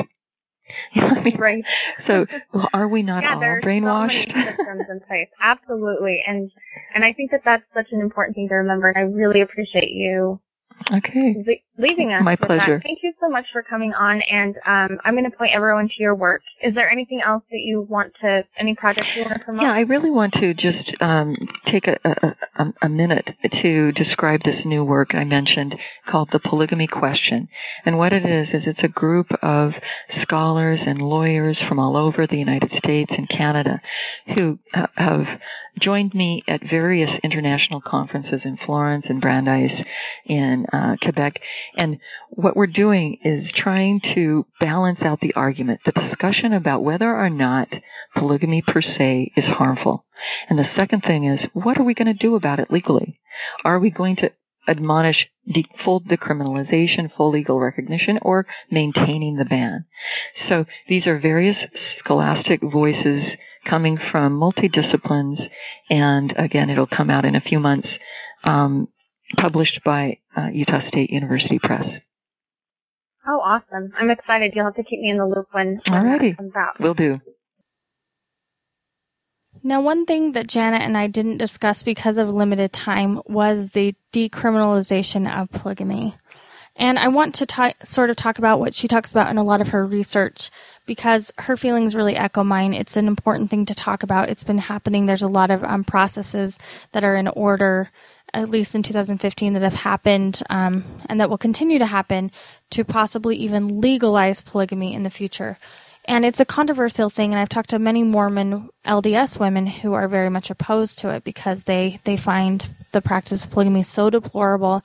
[0.93, 1.37] You know what I mean?
[1.39, 1.65] Right.
[2.07, 2.27] So
[2.73, 4.29] are we not yeah, all there's brainwashed?
[4.29, 5.29] so many systems in place.
[5.41, 6.51] Absolutely, and
[6.95, 8.89] and I think that that's such an important thing to remember.
[8.89, 10.41] And I really appreciate you
[10.93, 11.35] okay.
[11.47, 12.23] le- leaving us.
[12.23, 12.77] My pleasure.
[12.77, 12.83] That.
[12.83, 15.95] Thank you so much for coming on, and um, I'm going to point everyone to
[16.03, 16.43] your work.
[16.63, 19.63] Is there anything else that you want to, any projects you want to promote?
[19.63, 23.31] Yeah, I really want to just um, take a, a, a, a minute
[23.63, 25.77] to describe this new work I mentioned
[26.09, 27.49] called The Polygamy Question.
[27.85, 29.73] And what it is, is it's a group of
[30.23, 33.81] scholars and lawyers from all over the United States and Canada
[34.35, 34.59] who
[34.95, 35.27] have
[35.81, 39.85] joined me at various international conferences in Florence and Brandeis
[40.73, 41.41] uh, Quebec.
[41.77, 41.99] And
[42.31, 47.31] what we're doing is trying to balance out the argument, the discussion about whether or
[47.31, 47.69] not
[48.17, 50.05] polygamy per se is harmful.
[50.49, 53.21] And the second thing is, what are we going to do about it legally?
[53.65, 54.33] Are we going to
[54.67, 59.85] admonish de- full decriminalization, full legal recognition, or maintaining the ban?
[60.49, 61.57] So these are various
[61.99, 63.25] scholastic voices
[63.67, 65.49] coming from multidisciplines,
[65.91, 67.89] and again, it'll come out in a few months,
[68.45, 68.89] um,
[69.37, 71.87] published by uh, Utah State University Press.
[73.27, 73.93] Oh, awesome!
[73.99, 74.53] I'm excited.
[74.55, 76.31] You'll have to keep me in the loop when, when Alrighty.
[76.31, 76.81] that comes out.
[76.81, 77.21] Will do.
[79.63, 83.95] Now, one thing that Janet and I didn't discuss because of limited time was the
[84.13, 86.15] decriminalization of polygamy.
[86.77, 89.45] And I want to ta- sort of talk about what she talks about in a
[89.45, 90.51] lot of her research
[90.87, 92.75] because her feelings really echo mine.
[92.75, 94.29] It's an important thing to talk about.
[94.29, 95.07] It's been happening.
[95.07, 96.59] There's a lot of um, processes
[96.93, 97.91] that are in order,
[98.35, 102.31] at least in 2015, that have happened um, and that will continue to happen
[102.71, 105.59] to possibly even legalize polygamy in the future.
[106.07, 110.07] And it's a controversial thing, and I've talked to many Mormon LDS women who are
[110.07, 114.83] very much opposed to it because they, they find the practice of polygamy so deplorable.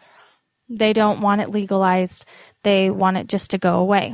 [0.69, 2.25] They don't want it legalized.
[2.63, 4.13] They want it just to go away.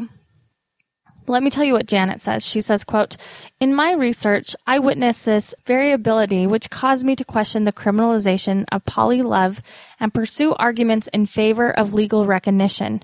[1.28, 2.46] Let me tell you what Janet says.
[2.46, 3.18] She says, quote,
[3.60, 8.86] In my research, I witnessed this variability which caused me to question the criminalization of
[8.86, 9.62] poly love
[10.00, 13.02] and pursue arguments in favor of legal recognition.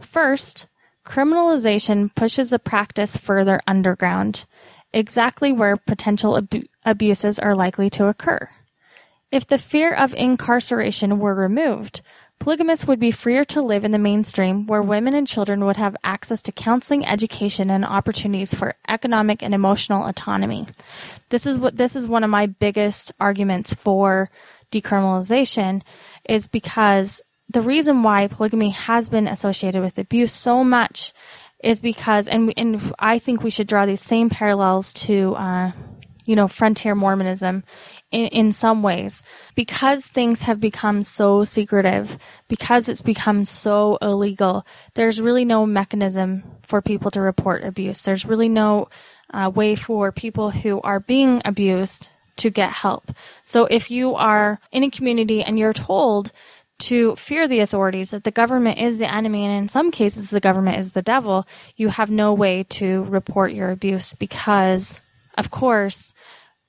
[0.00, 0.66] First,
[1.06, 4.46] criminalization pushes a practice further underground,
[4.92, 8.48] exactly where potential abu- abuses are likely to occur.
[9.30, 12.02] If the fear of incarceration were removed,
[12.40, 15.96] polygamists would be freer to live in the mainstream where women and children would have
[16.02, 20.66] access to counseling, education, and opportunities for economic and emotional autonomy.
[21.28, 24.30] This is what this is one of my biggest arguments for
[24.72, 25.82] decriminalization
[26.28, 31.12] is because the reason why polygamy has been associated with abuse so much
[31.62, 35.72] is because, and, and I think we should draw these same parallels to uh,
[36.26, 37.64] you know, frontier Mormonism
[38.10, 39.22] in, in some ways.
[39.54, 46.42] Because things have become so secretive, because it's become so illegal, there's really no mechanism
[46.62, 48.02] for people to report abuse.
[48.02, 48.88] There's really no
[49.32, 53.12] uh, way for people who are being abused to get help.
[53.44, 56.32] So if you are in a community and you're told
[56.80, 60.40] to fear the authorities, that the government is the enemy, and in some cases the
[60.40, 61.46] government is the devil,
[61.76, 65.02] you have no way to report your abuse because,
[65.36, 66.14] of course,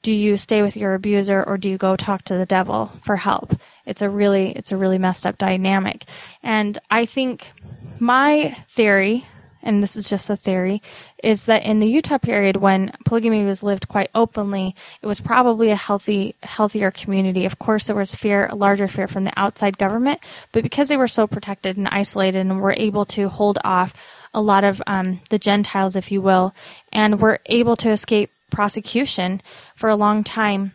[0.01, 3.17] do you stay with your abuser or do you go talk to the devil for
[3.17, 3.55] help?
[3.85, 6.05] It's a really, it's a really messed up dynamic.
[6.41, 7.51] And I think
[7.99, 9.25] my theory,
[9.61, 10.81] and this is just a theory,
[11.23, 15.69] is that in the Utah period when polygamy was lived quite openly, it was probably
[15.69, 17.45] a healthy, healthier community.
[17.45, 20.19] Of course, there was fear, a larger fear from the outside government,
[20.51, 23.93] but because they were so protected and isolated and were able to hold off
[24.33, 26.55] a lot of um, the Gentiles, if you will,
[26.91, 29.41] and were able to escape prosecution
[29.75, 30.73] for a long time,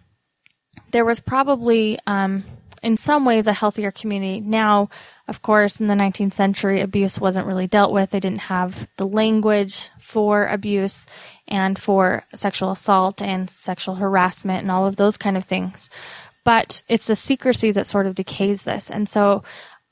[0.90, 2.44] there was probably, um,
[2.82, 4.40] in some ways, a healthier community.
[4.40, 4.88] Now,
[5.28, 8.10] of course, in the 19th century, abuse wasn't really dealt with.
[8.10, 11.06] They didn't have the language for abuse
[11.48, 15.90] and for sexual assault and sexual harassment and all of those kind of things.
[16.44, 18.88] But it's the secrecy that sort of decays this.
[18.88, 19.42] And so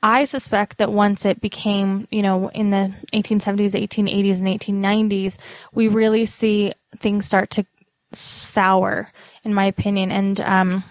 [0.05, 5.39] I suspect that once it became, you know, in the 1870s, 1880s, and 1890s,
[5.73, 7.67] we really see things start to
[8.15, 9.11] sour,
[9.45, 10.11] in my opinion.
[10.11, 10.85] And um,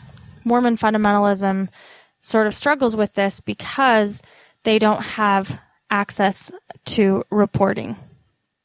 [0.43, 1.69] Mormon fundamentalism
[2.21, 4.21] sort of struggles with this because
[4.63, 5.59] they don't have
[5.89, 6.51] access
[6.85, 7.95] to reporting.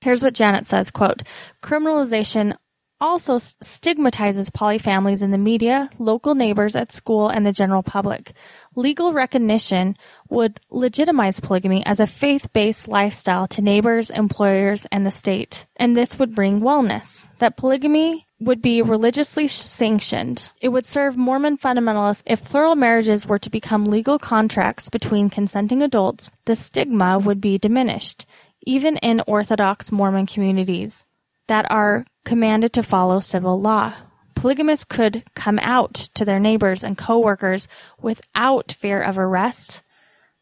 [0.00, 1.22] Here's what Janet says, quote,
[1.62, 2.56] criminalization
[3.00, 8.32] also stigmatizes polyfamilies in the media, local neighbors at school, and the general public.
[8.74, 9.96] Legal recognition
[10.28, 15.66] would legitimize polygamy as a faith-based lifestyle to neighbors, employers, and the state.
[15.76, 17.26] And this would bring wellness.
[17.38, 20.50] That polygamy would be religiously sanctioned.
[20.60, 25.82] It would serve Mormon fundamentalists if plural marriages were to become legal contracts between consenting
[25.82, 28.26] adults, the stigma would be diminished,
[28.64, 31.04] even in Orthodox Mormon communities
[31.48, 33.94] that are commanded to follow civil law.
[34.34, 37.66] Polygamists could come out to their neighbors and coworkers
[38.00, 39.82] without fear of arrest,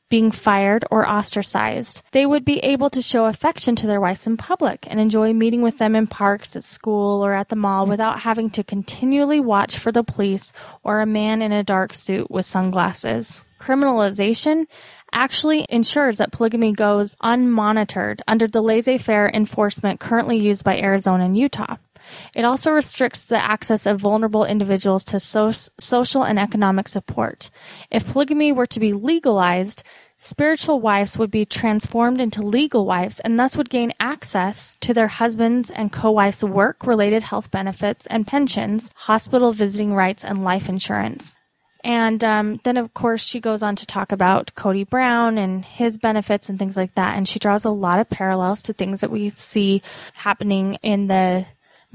[0.09, 2.03] being fired or ostracized.
[2.13, 5.63] They would be able to show affection to their wives in public and enjoy meeting
[5.63, 9.79] with them in parks, at school, or at the mall without having to continually watch
[9.79, 10.53] for the police
[10.83, 13.43] or a man in a dark suit with sunglasses.
[13.59, 14.67] Criminalization
[15.13, 21.37] actually ensures that polygamy goes unmonitored under the laissez-faire enforcement currently used by Arizona and
[21.37, 21.77] Utah.
[22.35, 27.51] It also restricts the access of vulnerable individuals to so- social and economic support.
[27.91, 29.83] If polygamy were to be legalized,
[30.19, 35.09] spiritual wives would be transformed into legal wives and thus would gain access to their
[35.09, 41.35] husbands' and co-wives' work-related health benefits and pensions, hospital visiting rights, and life insurance.
[41.85, 45.99] And um, then, of course, she goes on to talk about Cody Brown and his
[45.99, 47.17] benefits and things like that.
[47.17, 49.83] And she draws a lot of parallels to things that we see
[50.15, 51.47] happening in the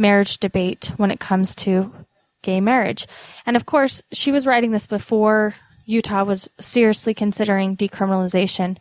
[0.02, 1.93] marriage debate when it comes to
[2.41, 3.08] gay marriage.
[3.45, 8.78] And of course, she was writing this before Utah was seriously considering decriminalization,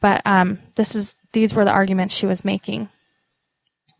[0.00, 2.88] but um, this is these were the arguments she was making.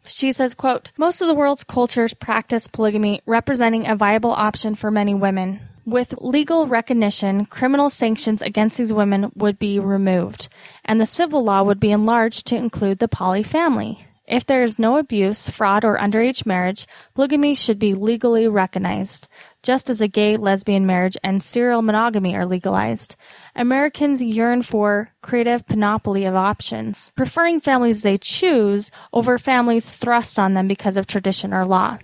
[0.05, 4.91] She says, quote, most of the world's cultures practice polygamy, representing a viable option for
[4.91, 5.61] many women.
[5.85, 10.49] With legal recognition, criminal sanctions against these women would be removed,
[10.85, 14.07] and the civil law would be enlarged to include the poly family.
[14.27, 19.29] If there is no abuse, fraud, or underage marriage, polygamy should be legally recognized,
[19.63, 23.17] just as a gay, lesbian marriage and serial monogamy are legalized.
[23.57, 30.55] Americans yearn for creative panoply of options, preferring families they choose over families thrust on
[30.55, 31.99] them because of tradition or law.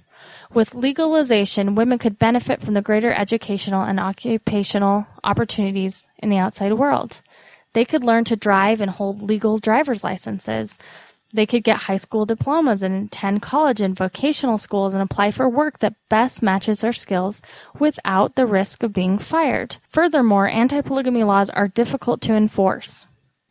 [0.53, 6.73] With legalization, women could benefit from the greater educational and occupational opportunities in the outside
[6.73, 7.23] world.
[7.75, 10.79] They could learn to drive and hold legal driver's licenses.
[11.33, 15.49] They could get high school diplomas and attend college and vocational schools and apply for
[15.49, 17.43] work that best matches their skills
[17.79, 19.77] without the risk of being fired.
[19.91, 23.07] Furthermore, anti-polygamy laws are difficult to enforce.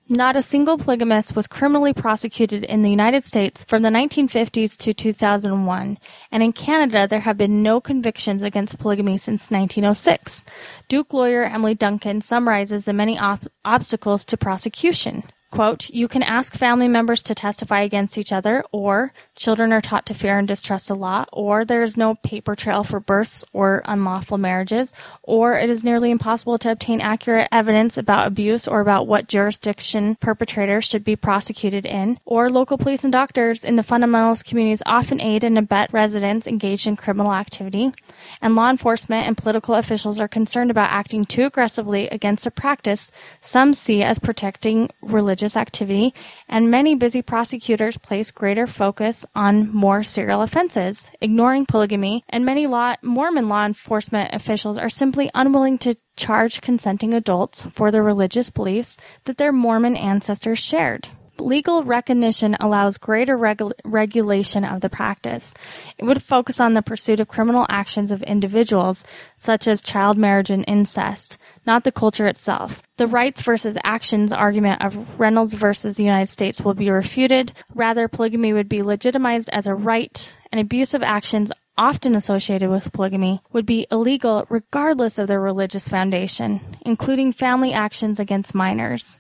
[0.09, 4.93] Not a single polygamist was criminally prosecuted in the United States from the 1950s to
[4.93, 5.97] 2001,
[6.32, 10.45] and in Canada there have been no convictions against polygamy since 1906.
[10.88, 15.23] Duke lawyer Emily Duncan summarizes the many op- obstacles to prosecution.
[15.49, 20.05] Quote, you can ask family members to testify against each other, or children are taught
[20.07, 23.81] to fear and distrust the law, or there is no paper trail for births or
[23.85, 24.91] unlawful marriages,
[25.23, 30.17] or it is nearly impossible to obtain accurate evidence about abuse or about what jurisdiction
[30.19, 35.21] perpetrators should be prosecuted in, or local police and doctors in the fundamentalist communities often
[35.21, 37.93] aid and abet residents engaged in criminal activity.
[38.41, 43.11] And law enforcement and political officials are concerned about acting too aggressively against a practice
[43.41, 46.13] some see as protecting religious activity,
[46.47, 52.67] and many busy prosecutors place greater focus on more serial offenses, ignoring polygamy, and many
[52.67, 58.49] law, Mormon law enforcement officials are simply unwilling to charge consenting adults for the religious
[58.49, 61.07] beliefs that their Mormon ancestors shared.
[61.39, 65.53] Legal recognition allows greater regu- regulation of the practice.
[65.97, 69.03] It would focus on the pursuit of criminal actions of individuals,
[69.35, 72.81] such as child marriage and incest, not the culture itself.
[72.97, 77.53] The rights versus actions argument of Reynolds versus the United States will be refuted.
[77.73, 83.41] Rather, polygamy would be legitimized as a right, and abusive actions often associated with polygamy
[83.53, 89.19] would be illegal regardless of their religious foundation, including family actions against minors.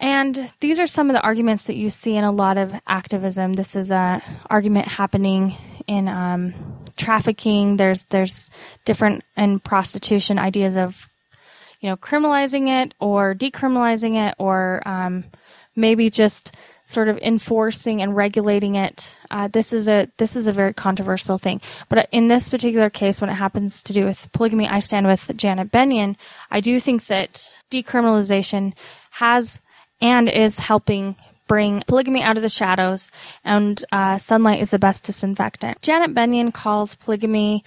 [0.00, 3.52] And these are some of the arguments that you see in a lot of activism.
[3.52, 5.54] This is a argument happening
[5.86, 6.54] in um,
[6.96, 7.76] trafficking.
[7.76, 8.48] There's there's
[8.86, 11.08] different in prostitution ideas of
[11.80, 15.24] you know criminalizing it or decriminalizing it or um,
[15.76, 16.54] maybe just
[16.86, 19.14] sort of enforcing and regulating it.
[19.30, 21.60] Uh, this is a this is a very controversial thing.
[21.90, 25.30] But in this particular case, when it happens to do with polygamy, I stand with
[25.36, 26.16] Janet Bennion.
[26.50, 28.72] I do think that decriminalization
[29.12, 29.60] has
[30.00, 33.10] and is helping bring polygamy out of the shadows,
[33.44, 35.82] and uh, sunlight is the best disinfectant.
[35.82, 37.64] Janet Bennion calls polygamy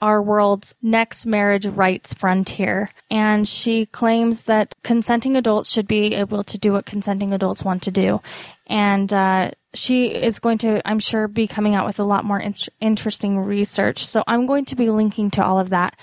[0.00, 2.90] our world's next marriage rights frontier.
[3.10, 7.82] And she claims that consenting adults should be able to do what consenting adults want
[7.82, 8.22] to do.
[8.66, 12.40] And uh, she is going to, I'm sure, be coming out with a lot more
[12.40, 14.06] in- interesting research.
[14.06, 15.96] So I'm going to be linking to all of that.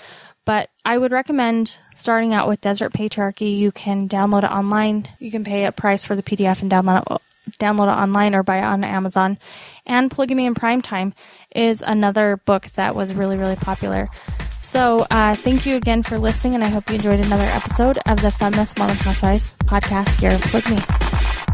[0.48, 3.58] But I would recommend starting out with Desert Patriarchy.
[3.58, 5.06] You can download it online.
[5.18, 8.42] You can pay a price for the PDF and download it, download it online or
[8.42, 9.36] buy it on Amazon.
[9.84, 11.12] And Polygamy in Prime Time
[11.54, 14.08] is another book that was really, really popular.
[14.62, 18.22] So uh, thank you again for listening, and I hope you enjoyed another episode of
[18.22, 21.47] the Feminist Mormon Housewives podcast Year of Polygamy.